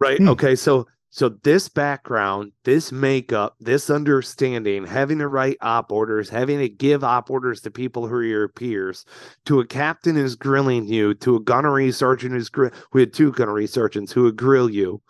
Right. 0.00 0.18
Hmm. 0.18 0.31
Okay. 0.31 0.57
So 0.57 0.87
so 1.12 1.29
this 1.42 1.68
background, 1.68 2.53
this 2.62 2.92
makeup, 2.92 3.57
this 3.59 3.90
understanding, 3.90 4.87
having 4.87 5.18
to 5.18 5.27
write 5.27 5.57
op 5.61 5.90
orders, 5.90 6.29
having 6.29 6.61
to 6.61 6.68
give 6.68 7.03
op 7.03 7.31
orders 7.31 7.61
to 7.62 7.70
people 7.70 8.07
who 8.07 8.14
are 8.14 8.23
your 8.23 8.49
peers, 8.49 9.05
to 9.44 9.59
a 9.59 9.66
captain 9.66 10.14
who's 10.14 10.37
grilling 10.37 10.87
you, 10.87 11.14
to 11.14 11.35
a 11.35 11.40
gunnery 11.40 11.90
sergeant 11.90 12.33
who's 12.33 12.49
gr- 12.49 12.68
we 12.92 13.01
had 13.01 13.12
two 13.12 13.33
gunnery 13.33 13.66
sergeants 13.66 14.12
who 14.12 14.23
would 14.23 14.37
grill 14.37 14.70
you. 14.70 15.03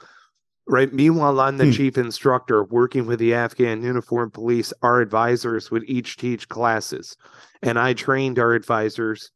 Right. 0.67 0.91
Meanwhile, 0.93 1.39
I'm 1.41 1.59
the 1.59 1.67
hmm. 1.67 1.73
chief 1.73 1.99
instructor 1.99 2.65
working 2.65 3.05
with 3.05 3.19
the 3.19 3.35
Afghan 3.35 3.83
uniform 3.83 4.31
police. 4.31 4.73
Our 4.83 5.01
advisors 5.01 5.71
would 5.71 5.85
each 5.87 6.17
teach 6.17 6.49
classes, 6.49 7.17
and 7.61 7.79
I 7.79 7.93
trained 7.93 8.39
our 8.39 8.55
advisors 8.55 9.33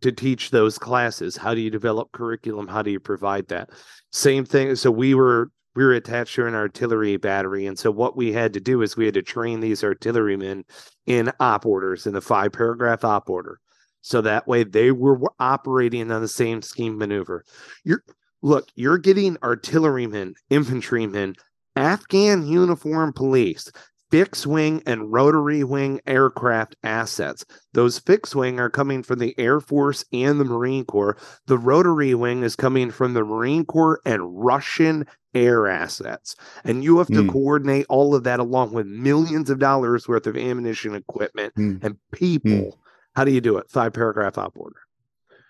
to 0.00 0.12
teach 0.12 0.50
those 0.50 0.78
classes. 0.78 1.36
How 1.36 1.54
do 1.54 1.60
you 1.60 1.70
develop 1.70 2.12
curriculum? 2.12 2.68
How 2.68 2.82
do 2.82 2.90
you 2.90 3.00
provide 3.00 3.48
that? 3.48 3.70
Same 4.12 4.44
thing. 4.44 4.76
So 4.76 4.90
we 4.90 5.14
were 5.14 5.50
we 5.76 5.84
were 5.84 5.92
attached 5.92 6.34
to 6.34 6.46
an 6.46 6.54
artillery 6.54 7.18
battery. 7.18 7.66
And 7.66 7.78
so 7.78 7.90
what 7.90 8.16
we 8.16 8.32
had 8.32 8.54
to 8.54 8.60
do 8.60 8.82
is 8.82 8.96
we 8.96 9.04
had 9.04 9.14
to 9.14 9.22
train 9.22 9.60
these 9.60 9.84
artillerymen 9.84 10.64
in 11.04 11.30
op 11.38 11.66
orders 11.66 12.06
in 12.06 12.14
the 12.14 12.20
five 12.20 12.52
paragraph 12.52 13.04
op 13.04 13.28
order. 13.28 13.60
So 14.00 14.22
that 14.22 14.48
way 14.48 14.64
they 14.64 14.90
were 14.90 15.20
operating 15.38 16.10
on 16.10 16.22
the 16.22 16.28
same 16.28 16.62
scheme 16.62 16.96
maneuver. 16.96 17.44
You're 17.84 18.02
look, 18.40 18.68
you're 18.74 18.98
getting 18.98 19.36
artillerymen, 19.42 20.34
infantrymen, 20.48 21.34
Afghan 21.74 22.46
uniform 22.46 23.12
police, 23.12 23.70
fixed 24.10 24.46
wing 24.46 24.82
and 24.86 25.12
rotary 25.12 25.64
wing 25.64 26.00
aircraft 26.06 26.76
assets. 26.82 27.44
Those 27.72 27.98
fixed 27.98 28.34
wing 28.34 28.60
are 28.60 28.70
coming 28.70 29.02
from 29.02 29.18
the 29.18 29.34
Air 29.38 29.60
Force 29.60 30.04
and 30.12 30.40
the 30.40 30.44
Marine 30.44 30.84
Corps. 30.84 31.16
The 31.46 31.58
rotary 31.58 32.14
wing 32.14 32.42
is 32.42 32.56
coming 32.56 32.90
from 32.90 33.14
the 33.14 33.24
Marine 33.24 33.64
Corps 33.64 34.00
and 34.04 34.44
Russian 34.44 35.06
air 35.34 35.66
assets. 35.66 36.34
And 36.64 36.82
you 36.82 36.98
have 36.98 37.08
to 37.08 37.22
mm. 37.22 37.30
coordinate 37.30 37.86
all 37.88 38.14
of 38.14 38.24
that 38.24 38.40
along 38.40 38.72
with 38.72 38.86
millions 38.86 39.50
of 39.50 39.58
dollars 39.58 40.08
worth 40.08 40.26
of 40.26 40.36
ammunition 40.36 40.94
equipment 40.94 41.54
mm. 41.56 41.82
and 41.84 41.98
people. 42.12 42.50
Mm. 42.50 42.72
How 43.14 43.24
do 43.24 43.32
you 43.32 43.40
do 43.40 43.58
it? 43.58 43.70
Five 43.70 43.92
paragraph 43.92 44.38
op 44.38 44.56
order. 44.56 44.80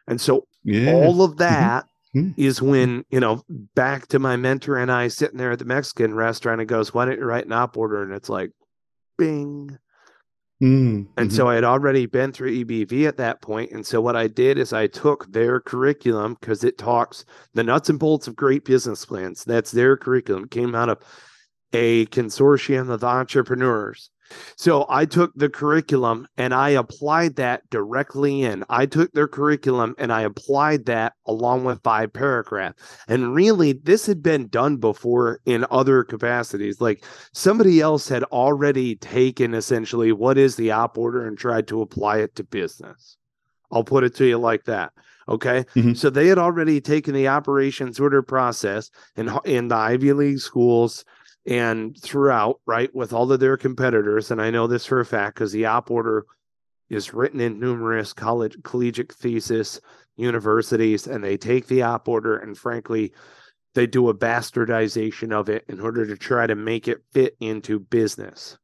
And 0.09 0.21
so 0.21 0.47
yeah. 0.65 0.93
all 0.93 1.23
of 1.23 1.33
mm-hmm. 1.33 1.39
that 1.39 1.87
mm-hmm. 2.17 2.31
is 2.37 2.63
when, 2.63 3.05
you 3.11 3.21
know, 3.21 3.43
back 3.75 4.07
to 4.09 4.19
my 4.19 4.37
mentor 4.37 4.79
and 4.79 4.91
I 4.91 5.09
sitting 5.09 5.39
there 5.39 5.53
at 5.53 5.59
the 5.59 5.65
Mexican 5.65 6.15
restaurant 6.15 6.61
and 6.61 6.69
goes, 6.69 6.95
Why 6.95 7.05
don't 7.05 7.19
you 7.19 7.25
write 7.25 7.47
an 7.47 7.53
op 7.53 7.77
order? 7.77 8.03
And 8.03 8.13
it's 8.13 8.29
like, 8.29 8.53
bing. 9.17 9.79
Mm-hmm. 10.63 11.03
And 11.19 11.33
so 11.33 11.49
I 11.49 11.55
had 11.55 11.65
already 11.65 12.07
been 12.07 12.33
through 12.33 12.65
EBV 12.65 13.07
at 13.07 13.19
that 13.19 13.43
point. 13.43 13.73
And 13.73 13.85
so 13.85 14.01
what 14.01 14.17
I 14.17 14.27
did 14.27 14.57
is 14.57 14.73
I 14.73 14.87
took 14.87 15.31
their 15.31 15.61
curriculum 15.61 16.37
because 16.41 16.65
it 16.65 16.79
talks 16.79 17.27
the 17.53 17.63
nuts 17.63 17.91
and 17.91 17.99
bolts 17.99 18.27
of 18.27 18.37
great 18.37 18.65
business 18.65 19.05
plans. 19.05 19.45
That's 19.45 19.71
their 19.71 19.99
curriculum. 19.99 20.45
It 20.45 20.51
came 20.51 20.75
out 20.75 20.89
of 20.89 21.03
a 21.75 22.07
consortium 22.07 22.89
of 22.89 23.05
entrepreneurs 23.05 24.11
so 24.57 24.87
I 24.89 25.05
took 25.05 25.33
the 25.35 25.49
curriculum 25.49 26.27
and 26.37 26.55
I 26.55 26.71
applied 26.71 27.37
that 27.37 27.69
directly 27.71 28.43
in. 28.43 28.65
I 28.69 28.87
took 28.87 29.13
their 29.13 29.29
curriculum 29.29 29.95
and 29.99 30.13
I 30.13 30.23
applied 30.23 30.87
that 30.87 31.15
along 31.27 31.65
with 31.65 31.83
five 31.83 32.13
paragraph. 32.13 32.75
And 33.09 33.35
really, 33.35 33.73
this 33.73 34.07
had 34.07 34.23
been 34.23 34.49
done 34.49 34.77
before 34.77 35.41
in 35.47 35.67
other 35.71 36.05
capacities. 36.05 36.81
Like 36.81 37.05
somebody 37.33 37.81
else 37.81 38.09
had 38.09 38.25
already 38.25 38.97
taken 38.97 39.55
essentially 39.55 40.13
what 40.13 40.39
is 40.39 40.57
the 40.57 40.71
op 40.71 40.99
order 40.99 41.27
and 41.27 41.39
tried 41.39 41.69
to 41.69 41.83
apply 41.83 42.19
it 42.19 42.35
to 42.37 42.45
business. 42.45 43.17
I'll 43.71 43.85
put 43.85 44.05
it 44.05 44.15
to 44.17 44.27
you 44.27 44.39
like 44.39 44.65
that. 44.65 44.93
Okay. 45.29 45.65
Mm-hmm. 45.75 45.95
So 45.95 46.09
they 46.09 46.29
had 46.29 46.39
already 46.39 46.81
taken 46.81 47.13
the 47.13 47.29
operations 47.29 47.99
order 47.99 48.23
process 48.23 48.91
in, 49.17 49.31
in 49.45 49.69
the 49.69 49.75
Ivy 49.75 50.13
League 50.13 50.39
schools 50.39 51.05
and 51.47 51.97
throughout, 52.01 52.61
right, 52.67 52.93
with 52.95 53.13
all 53.13 53.31
of 53.31 53.41
their 53.41 53.57
competitors. 53.57 54.31
And 54.31 54.43
I 54.43 54.51
know 54.51 54.67
this 54.67 54.87
for 54.87 55.01
a 55.01 55.07
fact 55.07 55.37
because 55.37 55.53
the 55.53 55.67
op 55.67 55.91
order 55.91 56.27
is 56.91 57.15
written 57.15 57.41
in 57.41 57.61
numerous 57.61 58.13
college 58.13 58.57
collegiate 58.63 59.13
thesis 59.13 59.81
universities, 60.17 61.07
and 61.07 61.23
they 61.23 61.37
take 61.37 61.67
the 61.67 61.83
op 61.83 62.09
order 62.09 62.37
and 62.37 62.57
frankly, 62.57 63.13
they 63.75 63.87
do 63.87 64.09
a 64.09 64.15
bastardization 64.15 65.33
of 65.33 65.49
it 65.49 65.65
in 65.69 65.81
order 65.81 66.07
to 66.07 66.17
try 66.17 66.47
to 66.47 66.55
make 66.55 66.89
it 66.89 67.05
fit 67.13 67.37
into 67.41 67.79
business. 67.79 68.57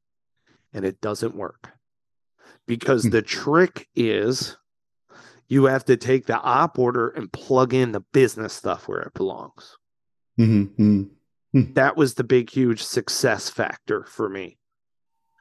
And 0.72 0.84
it 0.84 1.00
doesn't 1.00 1.36
work. 1.36 1.70
Because 2.66 3.04
hmm. 3.04 3.10
the 3.10 3.22
trick 3.22 3.88
is 3.94 4.56
you 5.48 5.66
have 5.66 5.84
to 5.84 5.98
take 5.98 6.24
the 6.24 6.40
op 6.40 6.78
order 6.78 7.08
and 7.10 7.30
plug 7.30 7.74
in 7.74 7.92
the 7.92 8.00
business 8.00 8.54
stuff 8.54 8.88
where 8.88 9.02
it 9.02 9.12
belongs. 9.12 9.76
Mm-hmm. 10.40 11.02
Hmm. 11.52 11.72
That 11.74 11.96
was 11.96 12.14
the 12.14 12.24
big, 12.24 12.50
huge 12.50 12.82
success 12.82 13.50
factor 13.50 14.04
for 14.04 14.28
me. 14.28 14.58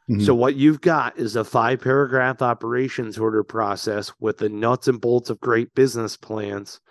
Mm-hmm. 0.10 0.24
So, 0.24 0.36
what 0.36 0.56
you've 0.56 0.82
got 0.82 1.17
is 1.17 1.36
a 1.36 1.43
five 1.43 1.82
paragraph 1.82 2.41
operations 2.41 3.17
order 3.17 3.43
process 3.43 4.12
with 4.19 4.38
the 4.38 4.50
nuts 4.50 4.88
and 4.88 5.00
bolts 5.00 5.30
of 5.30 5.39
great 5.39 5.74
business 5.74 6.17
plans 6.17 6.82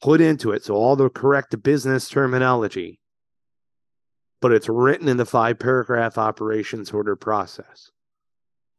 put 0.00 0.20
into 0.20 0.52
it. 0.52 0.64
So, 0.64 0.74
all 0.74 0.94
the 0.94 1.08
correct 1.08 1.60
business 1.62 2.08
terminology, 2.08 3.00
but 4.40 4.52
it's 4.52 4.68
written 4.68 5.08
in 5.08 5.16
the 5.16 5.26
five 5.26 5.58
paragraph 5.58 6.18
operations 6.18 6.92
order 6.92 7.16
process. 7.16 7.90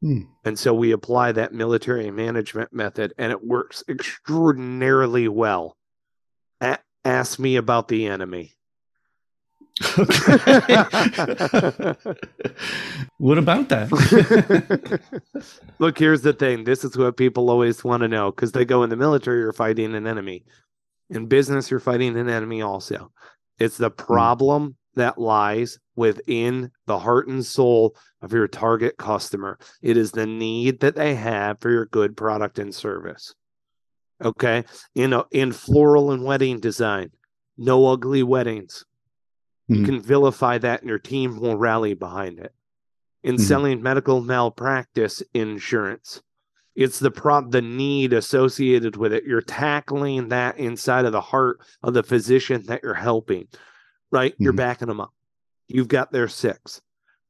Mm. 0.04 0.28
And 0.44 0.60
so 0.60 0.74
we 0.74 0.92
apply 0.92 1.32
that 1.32 1.54
military 1.54 2.12
management 2.12 2.74
method, 2.74 3.14
and 3.18 3.32
it 3.32 3.44
works 3.44 3.84
extraordinarily 3.88 5.28
well. 5.30 5.78
A- 6.60 6.80
ask 7.06 7.40
me 7.40 7.56
about 7.56 7.88
the 7.88 8.08
enemy. 8.08 8.54
what 13.18 13.40
about 13.40 13.70
that? 13.70 15.02
Look, 15.80 15.98
here's 15.98 16.22
the 16.22 16.34
thing. 16.34 16.64
This 16.64 16.84
is 16.84 16.96
what 16.96 17.18
people 17.18 17.50
always 17.50 17.84
want 17.84 18.02
to 18.02 18.08
know 18.08 18.30
because 18.32 18.52
they 18.52 18.66
go 18.66 18.84
in 18.84 18.92
the 18.92 18.96
military, 18.96 19.40
you're 19.40 19.52
fighting 19.52 19.96
an 19.96 20.06
enemy. 20.06 20.46
In 21.10 21.26
business, 21.26 21.72
you're 21.72 21.80
fighting 21.80 22.16
an 22.18 22.30
enemy 22.30 22.62
also. 22.62 23.12
It's 23.58 23.78
the 23.78 23.90
hmm. 23.90 23.96
problem 23.96 24.70
mm. 24.70 24.76
that 24.96 25.18
lies 25.18 25.80
within 25.96 26.70
the 26.86 27.00
heart 27.00 27.28
and 27.28 27.44
soul 27.44 27.96
of 28.22 28.32
your 28.32 28.48
target 28.48 28.98
customer. 28.98 29.58
It 29.82 29.98
is 29.98 30.12
the 30.12 30.28
need 30.28 30.82
that 30.82 30.96
they 30.96 31.16
have 31.16 31.60
for 31.62 31.72
your 31.72 31.88
good 31.88 32.16
product 32.16 32.60
and 32.60 32.74
service. 32.76 33.34
Okay. 34.24 34.66
In 34.94 35.14
a, 35.14 35.26
in 35.32 35.52
floral 35.52 36.12
and 36.12 36.24
wedding 36.24 36.60
design, 36.60 37.10
no 37.58 37.88
ugly 37.88 38.22
weddings 38.22 38.86
Mm-hmm. 39.74 39.82
You 39.82 39.86
can 39.86 40.02
vilify 40.02 40.58
that 40.60 40.82
and 40.82 40.90
your 40.90 41.00
team 41.00 41.40
will 41.40 41.58
rally 41.58 41.94
behind 41.94 42.40
it. 42.40 42.54
In 43.24 43.36
mm-hmm. 43.36 43.44
selling 43.44 43.82
medical 43.82 44.22
malpractice 44.22 45.24
insurance, 45.34 46.22
it's 46.76 47.00
the 47.00 47.12
prop 47.12 47.52
the 47.52 47.62
need 47.62 48.14
associated 48.14 48.96
with 48.96 49.14
it. 49.14 49.26
You're 49.26 49.42
tackling 49.42 50.30
that 50.30 50.58
inside 50.58 51.06
of 51.06 51.12
the 51.12 51.22
heart 51.22 51.60
of 51.84 51.94
the 51.94 52.04
physician 52.04 52.66
that 52.66 52.82
you're 52.84 52.94
helping, 52.94 53.48
right? 54.12 54.34
Mm-hmm. 54.34 54.44
You're 54.44 54.54
backing 54.54 54.88
them 54.88 55.00
up. 55.00 55.14
You've 55.68 55.88
got 55.88 56.12
their 56.12 56.28
six, 56.28 56.82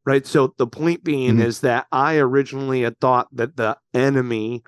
right? 0.05 0.25
So 0.25 0.53
the 0.57 0.67
point 0.67 1.03
being 1.03 1.33
mm-hmm. 1.33 1.41
is 1.41 1.61
that 1.61 1.87
I 1.91 2.17
originally 2.17 2.81
had 2.81 2.99
thought 2.99 3.27
that 3.33 3.55
the 3.55 3.77
enemy 3.93 4.63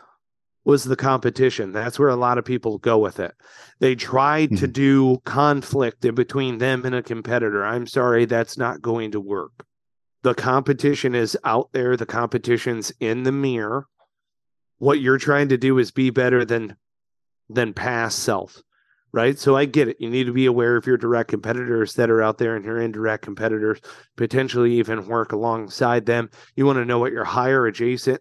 was 0.65 0.84
the 0.84 0.95
competition. 0.95 1.71
That's 1.71 1.99
where 1.99 2.10
a 2.10 2.15
lot 2.15 2.39
of 2.39 2.43
people 2.43 2.80
go 2.80 2.97
with 2.97 3.19
it. 3.19 3.34
They 3.80 3.95
tried 3.95 4.49
mm-hmm. 4.49 4.58
to 4.58 4.67
do 4.67 5.21
conflict 5.23 6.04
in 6.04 6.15
between 6.15 6.58
them 6.58 6.84
and 6.86 6.95
a 6.95 7.04
competitor. 7.04 7.63
I'm 7.63 7.88
sorry, 7.88 8.25
that's 8.25 8.58
not 8.58 8.82
going 8.82 9.12
to 9.12 9.19
work. 9.19 9.65
The 10.23 10.34
competition 10.34 11.13
is 11.13 11.38
out 11.43 11.69
there, 11.71 11.95
the 11.95 12.08
competition's 12.08 12.91
in 12.99 13.23
the 13.23 13.32
mirror. 13.32 13.86
What 14.80 14.99
you're 14.99 15.19
trying 15.19 15.49
to 15.49 15.58
do 15.58 15.78
is 15.78 15.91
be 15.91 16.10
better 16.10 16.43
than 16.43 16.75
than 17.47 17.73
past 17.73 18.19
self. 18.19 18.60
Right. 19.12 19.39
So 19.39 19.56
I 19.56 19.63
get 19.63 19.88
it. 19.88 19.97
You 19.99 20.10
need 20.10 20.25
to 20.25 20.34
be 20.34 20.47
aware 20.47 20.75
of 20.75 20.88
your 20.88 20.97
direct 20.97 21.30
competitors 21.30 21.93
that 21.93 22.10
are 22.10 22.21
out 22.21 22.38
there 22.38 22.58
and 22.58 22.65
your 22.65 22.82
indirect 22.82 23.23
competitors, 23.23 23.80
potentially 24.17 24.73
even 24.73 25.08
work 25.08 25.32
alongside 25.32 26.06
them. 26.06 26.30
You 26.56 26.65
want 26.65 26.80
to 26.80 26.86
know 26.86 26.99
what 26.99 27.13
your 27.13 27.23
higher 27.23 27.65
adjacent 27.65 28.19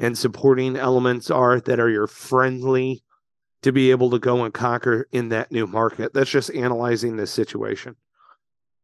and 0.00 0.16
supporting 0.16 0.76
elements 0.76 1.30
are 1.30 1.60
that 1.60 1.78
are 1.78 1.90
your 1.90 2.06
friendly 2.06 3.04
to 3.62 3.70
be 3.70 3.90
able 3.90 4.10
to 4.10 4.18
go 4.18 4.42
and 4.44 4.54
conquer 4.54 5.06
in 5.12 5.28
that 5.28 5.52
new 5.52 5.66
market. 5.66 6.14
That's 6.14 6.30
just 6.30 6.50
analyzing 6.54 7.16
the 7.16 7.26
situation. 7.26 7.94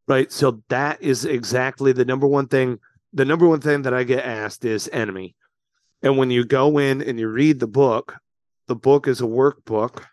Right. 0.07 0.31
So 0.31 0.61
that 0.69 1.01
is 1.01 1.25
exactly 1.25 1.91
the 1.91 2.05
number 2.05 2.27
one 2.27 2.47
thing. 2.47 2.79
The 3.13 3.25
number 3.25 3.47
one 3.47 3.59
thing 3.59 3.81
that 3.81 3.93
I 3.93 4.03
get 4.03 4.23
asked 4.23 4.63
is 4.63 4.89
enemy. 4.93 5.35
And 6.03 6.17
when 6.17 6.29
you 6.29 6.45
go 6.45 6.77
in 6.77 7.01
and 7.01 7.19
you 7.19 7.27
read 7.27 7.59
the 7.59 7.67
book, 7.67 8.15
the 8.67 8.75
book 8.75 9.07
is 9.07 9.19
a 9.19 9.25
workbook. 9.25 10.03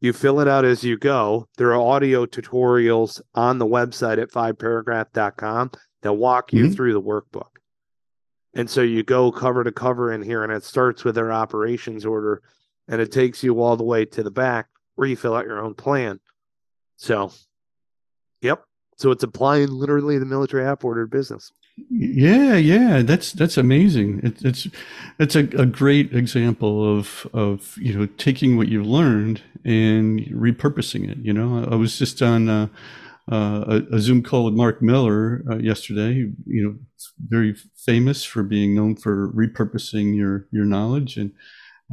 You 0.00 0.12
fill 0.12 0.40
it 0.40 0.48
out 0.48 0.64
as 0.64 0.82
you 0.82 0.98
go. 0.98 1.46
There 1.56 1.72
are 1.72 1.80
audio 1.80 2.26
tutorials 2.26 3.20
on 3.34 3.58
the 3.58 3.66
website 3.66 4.20
at 4.20 4.32
fiveparagraph.com 4.32 5.70
that 6.02 6.12
walk 6.12 6.52
you 6.52 6.64
mm-hmm. 6.64 6.72
through 6.72 6.92
the 6.92 7.02
workbook. 7.02 7.57
And 8.54 8.68
so 8.68 8.80
you 8.80 9.02
go 9.02 9.30
cover 9.30 9.62
to 9.62 9.72
cover 9.72 10.12
in 10.12 10.22
here, 10.22 10.42
and 10.42 10.52
it 10.52 10.64
starts 10.64 11.04
with 11.04 11.14
their 11.14 11.32
operations 11.32 12.04
order, 12.06 12.42
and 12.88 13.00
it 13.00 13.12
takes 13.12 13.42
you 13.42 13.60
all 13.60 13.76
the 13.76 13.84
way 13.84 14.04
to 14.06 14.22
the 14.22 14.30
back 14.30 14.68
where 14.94 15.06
you 15.06 15.16
fill 15.16 15.34
out 15.34 15.46
your 15.46 15.62
own 15.62 15.74
plan. 15.74 16.18
So, 16.96 17.32
yep. 18.40 18.64
So 18.96 19.12
it's 19.12 19.22
applying 19.22 19.68
literally 19.68 20.18
the 20.18 20.26
military 20.26 20.66
op 20.66 20.84
order 20.84 21.06
business. 21.06 21.52
Yeah, 21.88 22.56
yeah, 22.56 23.02
that's 23.02 23.32
that's 23.32 23.56
amazing. 23.56 24.20
It, 24.24 24.44
it's 24.44 24.66
it's 25.20 25.36
a, 25.36 25.44
a 25.56 25.66
great 25.66 26.12
example 26.12 26.98
of 26.98 27.28
of 27.32 27.76
you 27.78 27.96
know 27.96 28.06
taking 28.18 28.56
what 28.56 28.66
you've 28.66 28.86
learned 28.86 29.42
and 29.64 30.20
repurposing 30.22 31.08
it. 31.08 31.18
You 31.18 31.32
know, 31.32 31.64
I 31.70 31.76
was 31.76 31.98
just 31.98 32.20
on. 32.22 32.48
Uh, 32.48 32.68
uh, 33.30 33.64
a, 33.90 33.96
a, 33.96 34.00
Zoom 34.00 34.22
call 34.22 34.44
with 34.44 34.54
Mark 34.54 34.80
Miller 34.80 35.42
uh, 35.50 35.56
yesterday. 35.56 36.30
You 36.46 36.62
know, 36.62 36.74
very 37.28 37.54
famous 37.76 38.24
for 38.24 38.42
being 38.42 38.74
known 38.74 38.96
for 38.96 39.30
repurposing 39.32 40.16
your 40.16 40.46
your 40.50 40.64
knowledge 40.64 41.16
and 41.16 41.32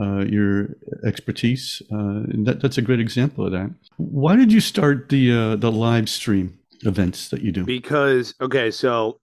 uh, 0.02 0.26
your 0.26 0.76
expertise. 1.06 1.82
Uh, 1.92 2.24
and 2.32 2.46
that, 2.48 2.62
that's 2.62 2.78
a 2.78 2.82
great 2.82 3.00
example 3.00 3.46
of 3.46 3.52
that. 3.52 3.70
Why 3.98 4.36
did 4.36 4.52
you 4.52 4.62
start 4.62 5.10
the 5.10 5.32
uh, 5.32 5.56
the 5.56 5.72
live 5.72 6.10
stream? 6.10 6.60
events 6.84 7.30
that 7.30 7.42
you 7.42 7.52
do? 7.52 7.64
Because 7.66 8.34
okay, 8.42 8.72
so 8.72 9.20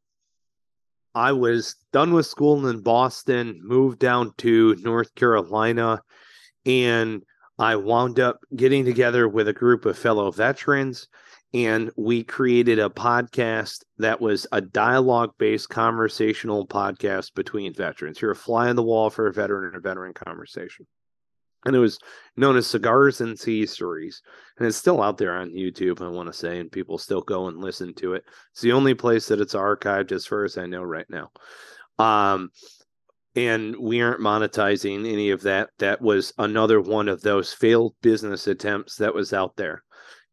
I 1.15 1.33
was 1.33 1.77
done 1.93 2.13
with 2.13 2.27
school 2.27 2.67
in 2.67 2.81
Boston, 2.81 3.61
moved 3.63 3.99
down 3.99 4.33
to 4.39 4.77
North 4.83 5.15
Carolina, 5.15 6.03
and 6.65 7.23
I 7.59 7.77
wound 7.77 8.19
up 8.19 8.41
getting 8.57 8.85
together 8.85 9.29
with 9.29 9.49
a 9.49 9.53
group 9.53 9.85
of 9.85 9.99
fellow 9.99 10.31
veterans 10.31 11.09
and 11.55 11.91
we 11.97 12.25
created 12.25 12.79
a 12.79 12.89
podcast 12.89 13.85
that 13.99 14.21
was 14.21 14.47
a 14.53 14.61
dialogue 14.61 15.33
based 15.39 15.69
conversational 15.69 16.67
podcast 16.67 17.35
between 17.35 17.75
veterans. 17.75 18.21
You're 18.21 18.31
a 18.31 18.37
fly 18.37 18.69
on 18.69 18.77
the 18.77 18.83
wall 18.83 19.11
for 19.11 19.27
a 19.27 19.33
veteran 19.33 19.67
and 19.67 19.77
a 19.77 19.81
veteran 19.81 20.15
conversation. 20.15 20.87
And 21.65 21.77
it 21.77 21.79
was 21.79 21.99
known 22.37 22.57
as 22.57 22.67
Cigars 22.67 23.21
and 23.21 23.39
Sea 23.39 23.67
Stories. 23.67 24.23
And 24.59 24.67
it's 24.67 24.77
still 24.77 25.03
out 25.03 25.19
there 25.19 25.37
on 25.37 25.53
YouTube, 25.53 26.01
I 26.01 26.09
want 26.09 26.27
to 26.29 26.33
say, 26.33 26.59
and 26.59 26.73
people 26.73 26.99
still 26.99 27.21
go 27.21 27.47
and 27.47 27.59
listen 27.59 27.95
to 27.95 28.15
it. 28.15 28.25
It's 28.51 28.63
the 28.63 28.73
only 28.73 28.95
place 28.95 29.29
that 29.29 29.41
it's 29.41 29.55
archived 29.55 30.11
as 30.11 30.27
far 30.27 30.45
as 30.45 30.59
I 30.59 30.67
know 30.67 30.83
right 30.83 31.07
now. 31.09 31.31
Um, 31.99 32.51
and 33.37 33.77
we 33.77 34.01
aren't 34.03 34.21
monetizing 34.21 35.11
any 35.11 35.31
of 35.31 35.43
that. 35.43 35.71
That 35.79 36.01
was 36.01 36.33
another 36.39 36.81
one 36.81 37.09
of 37.09 37.21
those 37.21 37.53
failed 37.53 37.95
business 38.03 38.47
attempts 38.47 38.97
that 38.97 39.15
was 39.15 39.33
out 39.33 39.55
there 39.57 39.85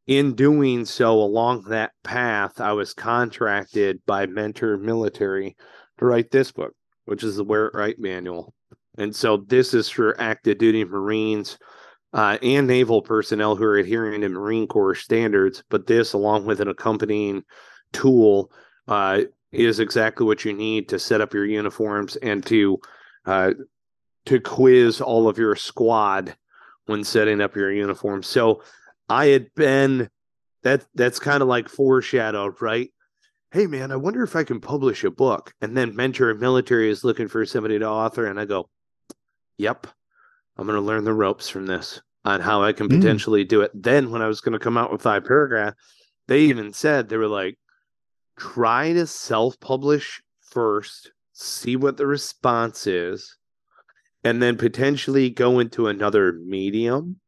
in 0.10 0.34
doing 0.34 0.86
so 0.86 1.22
along 1.22 1.66
that 1.66 1.92
path, 2.04 2.60
I 2.60 2.74
was 2.74 2.96
contracted 2.96 4.02
by 4.08 4.26
Mentor 4.26 4.76
Military 4.76 5.56
to 6.00 6.06
write 6.06 6.32
this 6.32 6.52
book, 6.52 6.74
which 7.06 7.24
is 7.24 7.36
the 7.36 7.44
Wear 7.44 7.68
It 7.68 7.76
Right 7.76 8.00
manual. 8.00 8.56
And 8.98 9.16
so 9.16 9.38
this 9.38 9.76
is 9.76 9.88
for 9.88 10.20
active 10.20 10.58
duty 10.58 10.84
Marines 10.84 11.60
uh, 12.12 12.40
and 12.42 12.66
naval 12.66 13.04
personnel 13.04 13.56
who 13.56 13.66
are 13.66 13.78
adhering 13.78 14.22
to 14.22 14.30
Marine 14.30 14.66
Corps 14.66 14.96
standards. 14.96 15.64
But 15.70 15.86
this, 15.86 16.14
along 16.14 16.48
with 16.48 16.60
an 16.60 16.70
accompanying 16.70 17.44
tool, 17.94 18.52
uh, 18.88 19.22
is 19.52 19.80
exactly 19.80 20.26
what 20.26 20.44
you 20.44 20.54
need 20.54 20.90
to 20.90 20.98
set 20.98 21.22
up 21.22 21.36
your 21.36 21.46
uniforms 21.46 22.16
and 22.16 22.44
to 22.48 22.80
uh, 23.28 23.54
to 24.26 24.40
quiz 24.40 25.02
all 25.02 25.30
of 25.30 25.38
your 25.38 25.56
squad 25.56 26.36
when 26.88 27.04
setting 27.04 27.42
up 27.42 27.56
your 27.56 27.72
uniform. 27.72 28.24
So 28.24 28.64
I 29.10 29.28
had 29.28 29.54
been 29.56 30.10
that 30.64 30.86
that's 30.94 31.20
kind 31.20 31.42
of 31.42 31.48
like 31.48 31.68
foreshadowed, 31.68 32.62
right? 32.62 32.92
Hey 33.52 33.66
man, 33.66 33.92
I 33.92 33.96
wonder 33.96 34.24
if 34.24 34.36
I 34.36 34.44
can 34.44 34.62
publish 34.62 35.04
a 35.04 35.12
book. 35.12 35.54
And 35.62 35.76
then 35.76 35.96
mentor 35.96 36.34
military 36.36 36.90
is 36.90 37.04
looking 37.04 37.28
for 37.28 37.46
somebody 37.46 37.80
to 37.80 37.88
author, 37.88 38.28
and 38.28 38.40
I 38.40 38.46
go, 38.46 38.70
Yep, 39.58 39.88
I'm 40.58 40.68
gonna 40.68 40.82
learn 40.82 41.04
the 41.04 41.14
ropes 41.14 41.50
from 41.50 41.66
this 41.66 42.02
on 42.24 42.42
how 42.42 42.62
I 42.64 42.74
can 42.74 42.88
mm. 42.88 42.98
potentially 42.98 43.44
do 43.44 43.62
it. 43.62 43.72
Then 43.74 44.12
when 44.12 44.22
I 44.22 44.28
was 44.28 44.42
gonna 44.42 44.60
come 44.60 44.78
out 44.78 44.92
with 44.92 45.02
five 45.02 45.26
paragraph, 45.26 45.74
they 46.28 46.42
even 46.42 46.74
said 46.74 47.10
they 47.10 47.18
were 47.18 47.28
like, 47.28 47.58
try 48.38 48.94
to 48.94 49.08
self-publish 49.08 50.22
first, 50.42 51.12
see 51.34 51.76
what 51.76 51.98
the 51.98 52.06
response 52.06 52.86
is, 52.86 53.36
and 54.24 54.42
then 54.42 54.56
potentially 54.58 55.30
go 55.30 55.60
into 55.60 55.88
another 55.88 56.34
medium. 56.34 57.20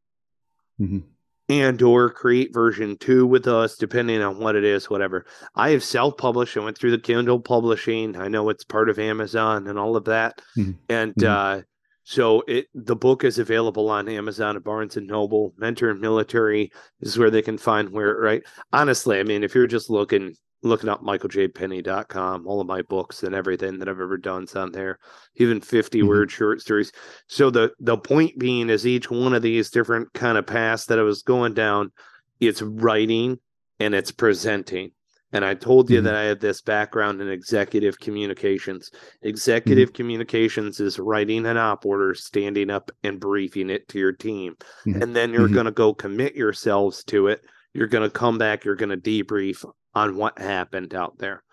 Mm-hmm 0.80 1.11
and 1.52 1.82
or 1.82 2.10
create 2.10 2.54
version 2.54 2.96
two 2.98 3.28
with 3.28 3.46
us 3.46 3.76
depending 3.76 4.22
on 4.22 4.40
what 4.40 4.56
it 4.56 4.64
is 4.64 4.90
whatever. 4.90 5.26
I 5.54 5.72
have 5.72 5.84
self-published. 5.84 6.56
I 6.56 6.62
went 6.62 6.78
through 6.78 6.92
the 6.92 6.98
kindle 6.98 7.42
publishing. 7.42 8.16
I 8.16 8.30
know 8.30 8.48
it's 8.48 8.64
part 8.64 8.90
of 8.90 8.98
amazon 8.98 9.68
and 9.68 9.78
all 9.78 9.98
of 9.98 10.06
that. 10.06 10.42
Mm-hmm. 10.58 10.72
and 10.88 11.14
mm-hmm. 11.16 11.60
uh 11.60 11.62
so 12.04 12.42
it 12.48 12.68
the 12.74 12.96
book 12.96 13.26
is 13.26 13.38
available 13.38 13.90
on 13.90 14.08
amazon 14.08 14.56
at 14.56 14.64
barnes 14.64 14.96
and 14.96 15.08
noble. 15.08 15.54
Mentor 15.58 15.94
military 15.94 16.72
is 17.02 17.18
where 17.18 17.30
they 17.30 17.42
can 17.42 17.58
find 17.58 17.90
where 17.90 18.16
right? 18.16 18.44
Honestly 18.72 19.20
i 19.20 19.24
mean 19.24 19.44
if 19.44 19.54
you're 19.54 19.68
just 19.68 19.90
looking 19.90 20.34
looking 20.64 20.90
up 20.90 21.02
michaeljpenny.com 21.02 22.48
all 22.48 22.62
of 22.62 22.68
my 22.68 22.82
books 22.84 23.24
and 23.24 23.34
everything 23.34 23.80
that 23.80 23.90
i've 23.90 24.00
ever 24.00 24.18
done 24.18 24.44
is 24.44 24.56
on 24.56 24.72
there 24.72 25.00
even 25.36 25.60
50 25.60 26.00
mm-hmm. 26.00 26.08
word 26.08 26.32
short 26.32 26.62
stories 26.62 26.92
so 27.28 27.50
the 27.50 27.72
the 27.80 27.98
point 27.98 28.38
being 28.38 28.70
is 28.70 28.86
each 28.86 29.10
one 29.10 29.34
of 29.34 29.42
these 29.42 29.70
different 29.70 30.12
kind 30.14 30.38
of 30.38 30.46
paths 30.46 30.86
that 30.86 31.00
i 31.00 31.04
was 31.04 31.24
going 31.24 31.54
down 31.54 31.92
it's 32.40 32.62
writing 32.62 33.40
and 33.80 33.96
it's 33.96 34.12
presenting 34.12 34.92
and 35.34 35.44
i 35.44 35.54
told 35.54 35.90
you 35.90 35.98
mm-hmm. 35.98 36.06
that 36.06 36.16
i 36.16 36.24
had 36.24 36.40
this 36.40 36.62
background 36.62 37.22
in 37.22 37.30
executive 37.30 38.00
communications 38.00 38.92
executive 39.24 39.90
mm-hmm. 39.90 39.96
communications 39.96 40.80
is 40.80 41.00
writing 41.00 41.46
an 41.46 41.58
op 41.58 41.86
order 41.86 42.14
standing 42.14 42.70
up 42.70 42.92
and 43.04 43.20
briefing 43.20 43.70
it 43.70 43.88
to 43.88 43.98
your 43.98 44.14
team 44.14 44.56
mm-hmm. 44.86 45.02
and 45.02 45.16
then 45.16 45.34
you're 45.34 45.46
mm-hmm. 45.46 45.56
going 45.56 45.66
to 45.66 45.72
go 45.72 45.94
commit 45.94 46.36
yourselves 46.36 47.04
to 47.04 47.28
it 47.28 47.42
you're 47.74 47.88
going 47.88 48.08
to 48.08 48.14
come 48.14 48.38
back 48.38 48.64
you're 48.64 48.76
going 48.76 48.90
to 48.90 48.98
debrief 48.98 49.66
on 49.94 50.16
what 50.16 50.40
happened 50.40 50.94
out 50.94 51.18
there. 51.18 51.44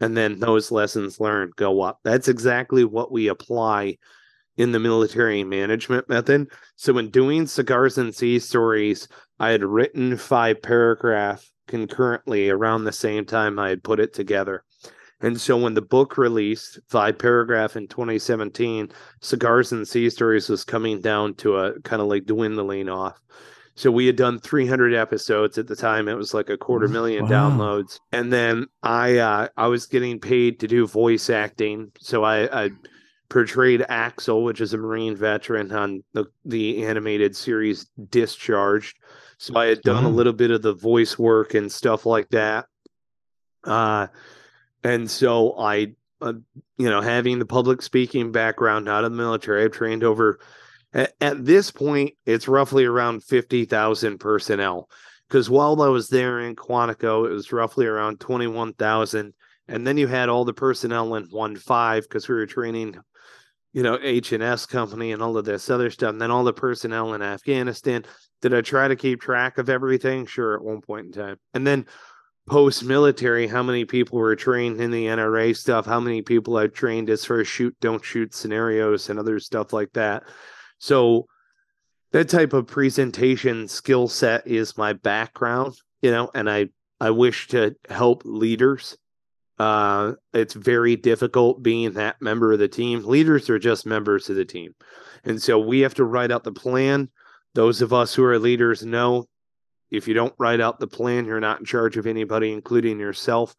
And 0.00 0.16
then 0.16 0.40
those 0.40 0.72
lessons 0.72 1.20
learned 1.20 1.56
go 1.56 1.82
up. 1.82 2.00
That's 2.02 2.28
exactly 2.28 2.84
what 2.84 3.12
we 3.12 3.28
apply 3.28 3.98
in 4.56 4.72
the 4.72 4.80
military 4.80 5.44
management 5.44 6.08
method. 6.08 6.48
So, 6.76 6.98
in 6.98 7.10
doing 7.10 7.46
cigars 7.46 7.98
and 7.98 8.14
sea 8.14 8.38
stories, 8.38 9.08
I 9.38 9.50
had 9.50 9.64
written 9.64 10.16
five 10.16 10.60
paragraph 10.60 11.48
concurrently 11.68 12.50
around 12.50 12.84
the 12.84 12.92
same 12.92 13.24
time 13.24 13.58
I 13.58 13.68
had 13.70 13.84
put 13.84 14.00
it 14.00 14.12
together. 14.12 14.64
And 15.22 15.40
so 15.40 15.56
when 15.56 15.74
the 15.74 15.82
book 15.82 16.18
released, 16.18 16.80
five 16.88 17.16
paragraph 17.16 17.76
in 17.76 17.86
2017, 17.86 18.90
Cigars 19.20 19.70
and 19.70 19.86
Sea 19.86 20.10
Stories 20.10 20.48
was 20.48 20.64
coming 20.64 21.00
down 21.00 21.34
to 21.36 21.58
a 21.58 21.80
kind 21.80 22.02
of 22.02 22.08
like 22.08 22.26
dwindling 22.26 22.88
off. 22.88 23.20
So 23.74 23.90
we 23.90 24.06
had 24.06 24.16
done 24.16 24.38
300 24.38 24.94
episodes 24.94 25.56
at 25.56 25.66
the 25.66 25.76
time. 25.76 26.08
It 26.08 26.14
was 26.14 26.34
like 26.34 26.50
a 26.50 26.58
quarter 26.58 26.88
million 26.88 27.24
wow. 27.26 27.50
downloads, 27.50 27.98
and 28.12 28.32
then 28.32 28.66
I 28.82 29.18
uh, 29.18 29.48
I 29.56 29.68
was 29.68 29.86
getting 29.86 30.20
paid 30.20 30.60
to 30.60 30.68
do 30.68 30.86
voice 30.86 31.30
acting. 31.30 31.90
So 31.98 32.22
I, 32.22 32.64
I 32.64 32.70
portrayed 33.30 33.84
Axel, 33.88 34.44
which 34.44 34.60
is 34.60 34.74
a 34.74 34.76
Marine 34.76 35.16
veteran 35.16 35.72
on 35.72 36.04
the 36.12 36.26
the 36.44 36.84
animated 36.84 37.34
series 37.34 37.86
Discharged. 38.10 38.98
So 39.38 39.56
I 39.56 39.66
had 39.66 39.80
done 39.80 40.04
wow. 40.04 40.10
a 40.10 40.12
little 40.12 40.34
bit 40.34 40.50
of 40.50 40.62
the 40.62 40.74
voice 40.74 41.18
work 41.18 41.54
and 41.54 41.72
stuff 41.72 42.04
like 42.04 42.28
that. 42.28 42.66
Uh, 43.64 44.08
and 44.84 45.10
so 45.10 45.58
I, 45.58 45.94
uh, 46.20 46.34
you 46.76 46.90
know, 46.90 47.00
having 47.00 47.38
the 47.38 47.46
public 47.46 47.82
speaking 47.82 48.32
background 48.32 48.88
out 48.88 49.04
of 49.04 49.10
the 49.10 49.16
military, 49.16 49.64
I've 49.64 49.72
trained 49.72 50.04
over 50.04 50.38
at, 50.94 51.44
this 51.44 51.70
point, 51.70 52.14
it's 52.26 52.48
roughly 52.48 52.84
around 52.84 53.24
50,000 53.24 54.18
personnel. 54.18 54.88
Because 55.28 55.48
while 55.48 55.80
I 55.80 55.88
was 55.88 56.08
there 56.08 56.40
in 56.40 56.56
Quantico, 56.56 57.26
it 57.26 57.32
was 57.32 57.52
roughly 57.52 57.86
around 57.86 58.20
21,000. 58.20 59.32
And 59.68 59.86
then 59.86 59.96
you 59.96 60.06
had 60.06 60.28
all 60.28 60.44
the 60.44 60.52
personnel 60.52 61.14
in 61.14 61.24
1 61.24 61.56
5 61.56 62.02
because 62.02 62.28
we 62.28 62.34
were 62.34 62.46
training, 62.46 62.98
you 63.72 63.82
know, 63.82 63.98
H&S 64.02 64.66
company 64.66 65.12
and 65.12 65.22
all 65.22 65.38
of 65.38 65.46
this 65.46 65.70
other 65.70 65.90
stuff. 65.90 66.10
And 66.10 66.20
then 66.20 66.30
all 66.30 66.44
the 66.44 66.52
personnel 66.52 67.14
in 67.14 67.22
Afghanistan. 67.22 68.04
Did 68.42 68.52
I 68.52 68.60
try 68.60 68.88
to 68.88 68.96
keep 68.96 69.20
track 69.20 69.56
of 69.56 69.70
everything? 69.70 70.26
Sure, 70.26 70.54
at 70.54 70.62
one 70.62 70.82
point 70.82 71.06
in 71.06 71.12
time. 71.12 71.36
And 71.54 71.66
then 71.66 71.86
post 72.48 72.84
military, 72.84 73.46
how 73.46 73.62
many 73.62 73.84
people 73.84 74.18
were 74.18 74.36
trained 74.36 74.80
in 74.80 74.90
the 74.90 75.06
NRA 75.06 75.56
stuff, 75.56 75.86
how 75.86 76.00
many 76.00 76.22
people 76.22 76.56
I've 76.56 76.72
trained 76.72 77.08
as 77.08 77.24
far 77.24 77.40
as 77.40 77.48
shoot, 77.48 77.74
don't 77.80 78.04
shoot 78.04 78.34
scenarios 78.34 79.08
and 79.08 79.18
other 79.18 79.38
stuff 79.38 79.72
like 79.72 79.92
that. 79.92 80.24
So 80.82 81.28
that 82.10 82.28
type 82.28 82.52
of 82.52 82.66
presentation 82.66 83.68
skill 83.68 84.08
set 84.08 84.48
is 84.48 84.76
my 84.76 84.94
background, 84.94 85.76
you 86.02 86.10
know, 86.10 86.28
and 86.34 86.50
I 86.50 86.70
I 87.00 87.10
wish 87.10 87.46
to 87.48 87.76
help 87.88 88.22
leaders. 88.24 88.98
Uh, 89.60 90.14
it's 90.34 90.54
very 90.54 90.96
difficult 90.96 91.62
being 91.62 91.92
that 91.92 92.20
member 92.20 92.52
of 92.52 92.58
the 92.58 92.66
team. 92.66 93.04
Leaders 93.04 93.48
are 93.48 93.60
just 93.60 93.86
members 93.86 94.28
of 94.28 94.34
the 94.34 94.44
team. 94.44 94.74
And 95.22 95.40
so 95.40 95.56
we 95.56 95.80
have 95.80 95.94
to 95.94 96.04
write 96.04 96.32
out 96.32 96.42
the 96.42 96.50
plan. 96.50 97.10
Those 97.54 97.80
of 97.80 97.92
us 97.92 98.12
who 98.12 98.24
are 98.24 98.38
leaders 98.40 98.84
know 98.84 99.28
if 99.92 100.08
you 100.08 100.14
don't 100.14 100.34
write 100.36 100.60
out 100.60 100.80
the 100.80 100.88
plan, 100.88 101.26
you're 101.26 101.38
not 101.38 101.60
in 101.60 101.64
charge 101.64 101.96
of 101.96 102.08
anybody, 102.08 102.52
including 102.52 102.98
yourself. 102.98 103.54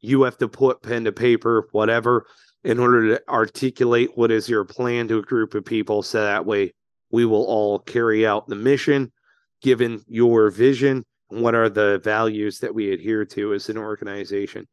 You 0.00 0.22
have 0.22 0.38
to 0.38 0.48
put 0.48 0.82
pen 0.82 1.04
to 1.04 1.12
paper, 1.12 1.68
whatever, 1.72 2.26
in 2.64 2.78
order 2.78 3.08
to 3.08 3.28
articulate 3.28 4.10
what 4.16 4.30
is 4.30 4.48
your 4.48 4.64
plan 4.64 5.06
to 5.08 5.18
a 5.18 5.22
group 5.22 5.54
of 5.54 5.64
people 5.64 6.02
so 6.02 6.22
that 6.22 6.46
way 6.46 6.72
we 7.10 7.24
will 7.24 7.44
all 7.44 7.78
carry 7.78 8.26
out 8.26 8.48
the 8.48 8.56
mission 8.56 9.12
given 9.60 10.02
your 10.08 10.50
vision 10.50 11.04
and 11.30 11.42
what 11.42 11.54
are 11.54 11.68
the 11.68 12.00
values 12.02 12.58
that 12.60 12.74
we 12.74 12.92
adhere 12.92 13.24
to 13.24 13.52
as 13.54 13.68
an 13.68 13.78
organization 13.78 14.66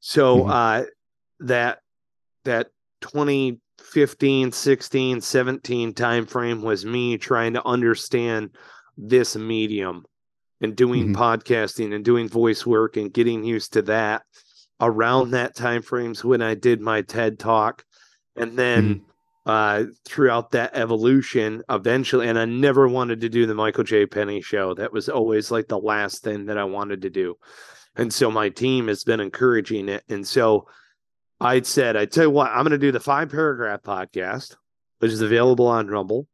so 0.00 0.38
mm-hmm. 0.38 0.50
uh, 0.50 0.82
that 1.40 1.78
that 2.44 2.68
2015 3.00 4.52
16 4.52 5.20
17 5.20 5.94
time 5.94 6.26
frame 6.26 6.62
was 6.62 6.84
me 6.84 7.16
trying 7.16 7.54
to 7.54 7.66
understand 7.66 8.50
this 8.96 9.36
medium 9.36 10.04
and 10.60 10.76
doing 10.76 11.08
mm-hmm. 11.08 11.22
podcasting 11.22 11.94
and 11.94 12.04
doing 12.04 12.28
voice 12.28 12.66
work 12.66 12.96
and 12.96 13.12
getting 13.12 13.44
used 13.44 13.72
to 13.72 13.82
that 13.82 14.22
around 14.80 15.30
that 15.30 15.54
time 15.54 15.82
frames 15.82 16.24
when 16.24 16.42
I 16.42 16.54
did 16.54 16.80
my 16.80 17.02
TED 17.02 17.38
talk. 17.38 17.84
And 18.36 18.58
then 18.58 18.94
mm-hmm. 18.94 19.04
uh, 19.46 19.84
throughout 20.04 20.52
that 20.52 20.74
evolution, 20.74 21.62
eventually, 21.68 22.28
and 22.28 22.38
I 22.38 22.44
never 22.44 22.88
wanted 22.88 23.20
to 23.20 23.28
do 23.28 23.46
the 23.46 23.54
Michael 23.54 23.84
J. 23.84 24.06
Penny 24.06 24.40
show. 24.40 24.74
That 24.74 24.92
was 24.92 25.08
always 25.08 25.50
like 25.50 25.68
the 25.68 25.78
last 25.78 26.22
thing 26.22 26.46
that 26.46 26.58
I 26.58 26.64
wanted 26.64 27.02
to 27.02 27.10
do. 27.10 27.36
And 27.96 28.12
so 28.12 28.30
my 28.30 28.48
team 28.48 28.88
has 28.88 29.04
been 29.04 29.20
encouraging 29.20 29.88
it. 29.88 30.04
And 30.08 30.26
so 30.26 30.68
I 31.40 31.60
said, 31.62 31.96
I 31.96 32.06
tell 32.06 32.24
you 32.24 32.30
what, 32.30 32.50
I'm 32.50 32.62
going 32.62 32.70
to 32.70 32.78
do 32.78 32.92
the 32.92 33.00
five 33.00 33.30
paragraph 33.30 33.82
podcast, 33.82 34.56
which 35.00 35.10
is 35.10 35.20
available 35.20 35.66
on 35.66 35.88
Rumble. 35.88 36.28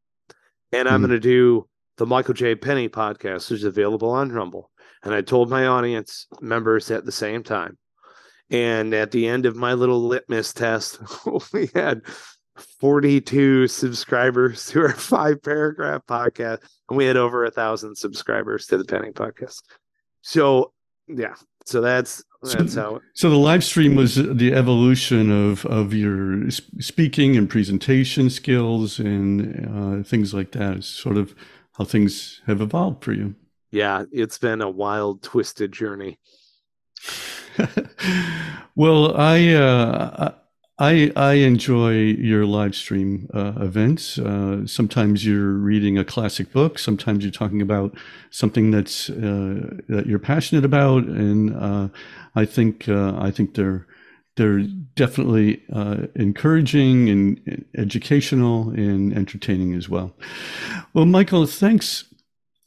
And 0.73 0.89
I'm 0.89 1.01
Mhm. 1.01 1.09
going 1.09 1.21
to 1.21 1.21
do 1.21 1.69
the 1.97 2.07
Michael 2.07 2.35
J. 2.35 2.55
Penny 2.55 2.89
podcast, 2.89 3.51
which 3.51 3.61
is 3.61 3.65
available 3.65 4.11
on 4.11 4.31
Rumble. 4.31 4.71
And 5.03 5.15
I 5.15 5.23
told 5.23 5.49
my 5.49 5.67
audience 5.67 6.27
members 6.41 6.91
at 6.91 7.05
the 7.05 7.13
same 7.13 7.43
time. 7.43 7.79
And 8.51 8.95
at 8.95 9.11
the 9.11 9.27
end 9.27 9.45
of 9.47 9.57
my 9.57 9.75
little 9.75 10.07
litmus 10.07 10.53
test, 10.53 11.01
we 11.53 11.69
had 11.75 12.03
42 12.81 13.69
subscribers 13.69 14.67
to 14.67 14.81
our 14.83 14.93
five 14.95 15.43
paragraph 15.43 16.03
podcast, 16.09 16.59
and 16.89 16.97
we 16.97 17.05
had 17.05 17.17
over 17.17 17.45
a 17.45 17.51
thousand 17.51 17.97
subscribers 17.97 18.67
to 18.67 18.79
the 18.79 18.85
Penny 18.85 19.11
podcast. 19.11 19.63
So, 20.23 20.73
yeah, 21.09 21.35
so 21.65 21.81
that's 21.81 22.23
So- 22.45 22.59
that's 22.59 22.75
how 22.75 23.01
So 23.15 23.31
the 23.31 23.37
live 23.37 23.65
stream 23.65 23.97
was 23.97 24.15
the 24.17 24.53
evolution 24.53 25.31
of 25.31 25.65
of 25.67 25.93
your 25.93 26.49
speaking 26.51 27.37
and 27.37 27.49
presentation 27.51 28.31
skills 28.31 28.99
and 29.01 30.01
uh, 30.03 30.09
things 30.09 30.33
like 30.33 30.53
that. 30.53 30.77
It's 30.79 30.87
sort 30.87 31.17
of 31.17 31.35
how 31.77 31.85
things 31.85 32.41
have 32.47 32.61
evolved 32.61 33.03
for 33.05 33.13
you. 33.13 33.35
yeah, 33.73 34.05
it's 34.13 34.39
been 34.39 34.63
a 34.63 34.71
wild, 34.71 35.23
twisted 35.23 35.73
journey. 35.73 36.19
well, 38.77 39.17
I, 39.17 39.49
uh, 39.49 40.33
I 40.79 41.11
I 41.17 41.33
enjoy 41.35 41.93
your 42.03 42.45
live 42.45 42.75
stream 42.75 43.29
uh, 43.33 43.53
events. 43.61 44.19
Uh, 44.19 44.67
sometimes 44.67 45.25
you're 45.25 45.53
reading 45.53 45.97
a 45.97 46.05
classic 46.05 46.53
book. 46.53 46.79
Sometimes 46.79 47.25
you're 47.25 47.33
talking 47.33 47.63
about 47.63 47.97
something 48.31 48.71
that's 48.71 49.09
uh, 49.09 49.79
that 49.89 50.05
you're 50.07 50.19
passionate 50.19 50.65
about, 50.67 51.05
and 51.05 51.55
uh, 51.57 51.89
I 52.35 52.45
think 52.45 52.89
uh, 52.89 53.15
I 53.19 53.31
think 53.31 53.55
they're 53.55 53.87
they're 54.37 54.61
definitely 54.97 55.63
uh, 55.73 56.09
encouraging 56.15 57.09
and 57.09 57.41
and 57.47 57.65
educational 57.79 58.69
and 58.71 59.15
entertaining 59.17 59.73
as 59.73 59.89
well. 59.89 60.15
Well, 60.93 61.07
Michael, 61.07 61.47
thanks 61.47 62.05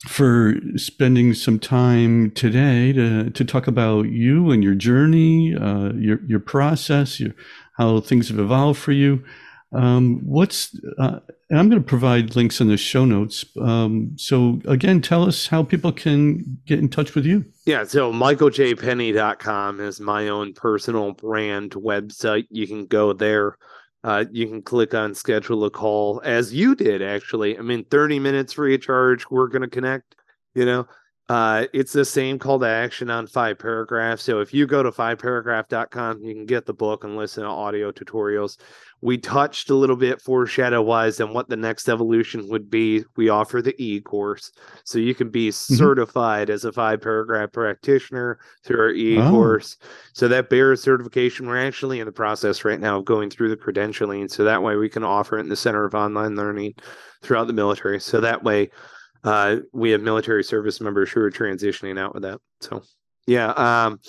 for 0.07 0.55
spending 0.75 1.33
some 1.33 1.59
time 1.59 2.31
today 2.31 2.93
to, 2.93 3.29
to 3.31 3.43
talk 3.43 3.67
about 3.67 4.03
you 4.03 4.51
and 4.51 4.63
your 4.63 4.75
journey, 4.75 5.55
uh, 5.55 5.91
your 5.93 6.19
your 6.25 6.39
process, 6.39 7.19
your, 7.19 7.35
how 7.77 7.99
things 7.99 8.29
have 8.29 8.39
evolved 8.39 8.79
for 8.79 8.93
you. 8.93 9.23
Um, 9.71 10.21
what's 10.23 10.75
uh, 10.97 11.19
and 11.49 11.59
I'm 11.59 11.69
going 11.69 11.81
to 11.81 11.87
provide 11.87 12.35
links 12.35 12.61
in 12.61 12.67
the 12.67 12.77
show 12.77 13.05
notes. 13.05 13.43
Um, 13.59 14.13
so 14.17 14.61
again, 14.65 15.01
tell 15.01 15.23
us 15.23 15.47
how 15.47 15.63
people 15.63 15.91
can 15.91 16.59
get 16.65 16.79
in 16.79 16.89
touch 16.89 17.15
with 17.15 17.25
you. 17.25 17.45
Yeah, 17.65 17.83
so 17.85 18.13
michaeljpenny.com 18.13 19.79
is 19.79 19.99
my 19.99 20.27
own 20.27 20.53
personal 20.53 21.13
brand 21.13 21.71
website. 21.71 22.45
You 22.51 22.67
can 22.67 22.85
go 22.85 23.13
there. 23.13 23.57
Uh, 24.03 24.25
you 24.31 24.47
can 24.47 24.61
click 24.61 24.93
on 24.93 25.13
schedule 25.13 25.65
a 25.65 25.69
call 25.69 26.21
as 26.23 26.53
you 26.53 26.75
did 26.75 27.01
actually. 27.01 27.57
I 27.57 27.61
mean, 27.61 27.83
30 27.85 28.19
minutes 28.19 28.53
free 28.53 28.77
charge. 28.77 29.29
We're 29.29 29.47
going 29.47 29.61
to 29.61 29.67
connect, 29.67 30.15
you 30.55 30.65
know. 30.65 30.87
Uh, 31.29 31.65
it's 31.73 31.93
the 31.93 32.03
same 32.03 32.39
call 32.39 32.59
to 32.59 32.65
action 32.67 33.11
on 33.11 33.27
five 33.27 33.59
paragraphs. 33.59 34.23
So 34.23 34.39
if 34.39 34.51
you 34.51 34.65
go 34.65 34.81
to 34.81 34.91
fiveparagraph.com, 34.91 36.23
you 36.23 36.33
can 36.33 36.47
get 36.47 36.65
the 36.65 36.73
book 36.73 37.03
and 37.03 37.15
listen 37.15 37.43
to 37.43 37.49
audio 37.49 37.91
tutorials. 37.91 38.57
We 39.01 39.17
touched 39.19 39.69
a 39.69 39.75
little 39.75 39.95
bit 39.95 40.19
foreshadow 40.21 40.81
wise 40.81 41.21
on 41.21 41.31
what 41.33 41.47
the 41.47 41.55
next 41.55 41.87
evolution 41.87 42.49
would 42.49 42.69
be. 42.69 43.05
We 43.15 43.29
offer 43.29 43.61
the 43.61 43.75
e 43.81 44.01
course. 44.01 44.51
So 44.83 44.97
you 44.97 45.13
can 45.13 45.29
be 45.29 45.51
certified 45.51 46.49
as 46.49 46.65
a 46.65 46.71
five 46.73 46.99
paragraph 47.01 47.51
practitioner 47.51 48.39
through 48.65 48.79
our 48.79 48.89
e 48.89 49.19
Oh. 49.19 49.29
course. 49.29 49.77
So 50.13 50.27
that 50.29 50.49
bears 50.49 50.81
certification. 50.81 51.47
We're 51.47 51.65
actually 51.65 51.99
in 51.99 52.07
the 52.07 52.11
process 52.11 52.65
right 52.65 52.79
now 52.79 52.97
of 52.97 53.05
going 53.05 53.29
through 53.29 53.49
the 53.49 53.55
credentialing. 53.55 54.31
So 54.31 54.43
that 54.45 54.63
way 54.63 54.75
we 54.77 54.89
can 54.89 55.03
offer 55.03 55.37
it 55.37 55.41
in 55.41 55.49
the 55.49 55.55
Center 55.55 55.85
of 55.85 55.93
Online 55.93 56.35
Learning 56.35 56.73
throughout 57.21 57.45
the 57.47 57.53
military. 57.53 57.99
So 57.99 58.19
that 58.19 58.43
way 58.43 58.71
uh, 59.23 59.57
we 59.73 59.91
have 59.91 60.01
military 60.01 60.43
service 60.43 60.79
members 60.81 61.09
who 61.11 61.21
are 61.21 61.31
transitioning 61.31 61.99
out 61.99 62.13
with 62.13 62.23
that. 62.23 62.39
So 62.61 62.81
yeah. 63.27 63.51
Um, 63.51 63.99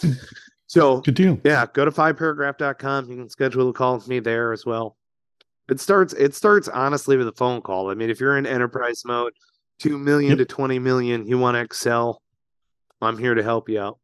so 0.67 1.01
Good 1.03 1.15
deal. 1.15 1.41
yeah, 1.45 1.67
go 1.73 1.85
to 1.85 1.91
fiveparagraph.com. 1.91 3.11
You 3.11 3.17
can 3.17 3.29
schedule 3.29 3.69
a 3.69 3.73
call 3.73 3.97
with 3.97 4.09
me 4.09 4.21
there 4.21 4.53
as 4.53 4.65
well. 4.65 4.97
It 5.69 5.81
starts 5.81 6.13
it 6.15 6.35
starts 6.35 6.69
honestly 6.69 7.17
with 7.17 7.29
a 7.29 7.33
phone 7.33 7.61
call. 7.63 7.91
I 7.91 7.95
mean, 7.95 8.11
if 8.11 8.19
you're 8.21 8.37
in 8.39 8.47
enterprise 8.47 9.03
mode, 9.05 9.33
2 9.81 9.99
million 9.99 10.31
Yep. 10.31 10.39
to 10.39 10.45
20 10.47 10.79
million, 10.79 11.27
you 11.27 11.39
want 11.39 11.55
to 11.57 11.61
excel, 11.61 12.21
I'm 13.01 13.17
here 13.19 13.35
to 13.35 13.43
help 13.43 13.69
you 13.69 13.81
out. 13.81 13.99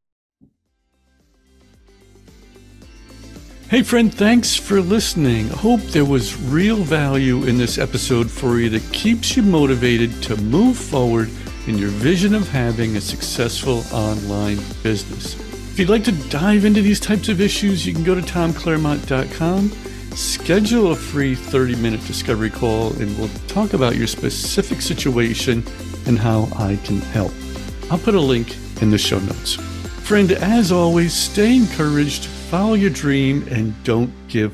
Hey, 3.68 3.82
friend, 3.82 4.14
thanks 4.14 4.54
for 4.54 4.80
listening. 4.80 5.48
Hope 5.48 5.80
there 5.80 6.04
was 6.04 6.40
real 6.40 6.76
value 6.76 7.42
in 7.42 7.58
this 7.58 7.78
episode 7.78 8.30
for 8.30 8.60
you 8.60 8.70
that 8.70 8.92
keeps 8.92 9.36
you 9.36 9.42
motivated 9.42 10.22
to 10.22 10.36
move 10.36 10.76
forward 10.76 11.28
in 11.66 11.76
your 11.76 11.88
vision 11.88 12.32
of 12.32 12.48
having 12.48 12.96
a 12.96 13.00
successful 13.00 13.82
online 13.92 14.58
business. 14.84 15.34
If 15.72 15.80
you'd 15.80 15.88
like 15.88 16.04
to 16.04 16.12
dive 16.28 16.64
into 16.64 16.80
these 16.80 17.00
types 17.00 17.28
of 17.28 17.40
issues, 17.40 17.84
you 17.84 17.92
can 17.92 18.04
go 18.04 18.14
to 18.14 18.20
tomclaremont.com, 18.20 19.70
schedule 20.14 20.92
a 20.92 20.96
free 20.96 21.34
30 21.34 21.74
minute 21.74 22.06
discovery 22.06 22.50
call, 22.50 22.92
and 23.00 23.18
we'll 23.18 23.30
talk 23.48 23.72
about 23.72 23.96
your 23.96 24.06
specific 24.06 24.80
situation 24.80 25.64
and 26.06 26.20
how 26.20 26.48
I 26.54 26.76
can 26.84 27.00
help. 27.00 27.32
I'll 27.90 27.98
put 27.98 28.14
a 28.14 28.20
link 28.20 28.56
in 28.80 28.92
the 28.92 28.98
show 28.98 29.18
notes. 29.18 29.54
Friend, 30.06 30.30
as 30.30 30.70
always, 30.70 31.12
stay 31.12 31.56
encouraged, 31.56 32.28
follow 32.50 32.74
your 32.74 32.90
dream, 32.90 33.46
and 33.50 33.74
don't 33.82 34.12
give 34.28 34.52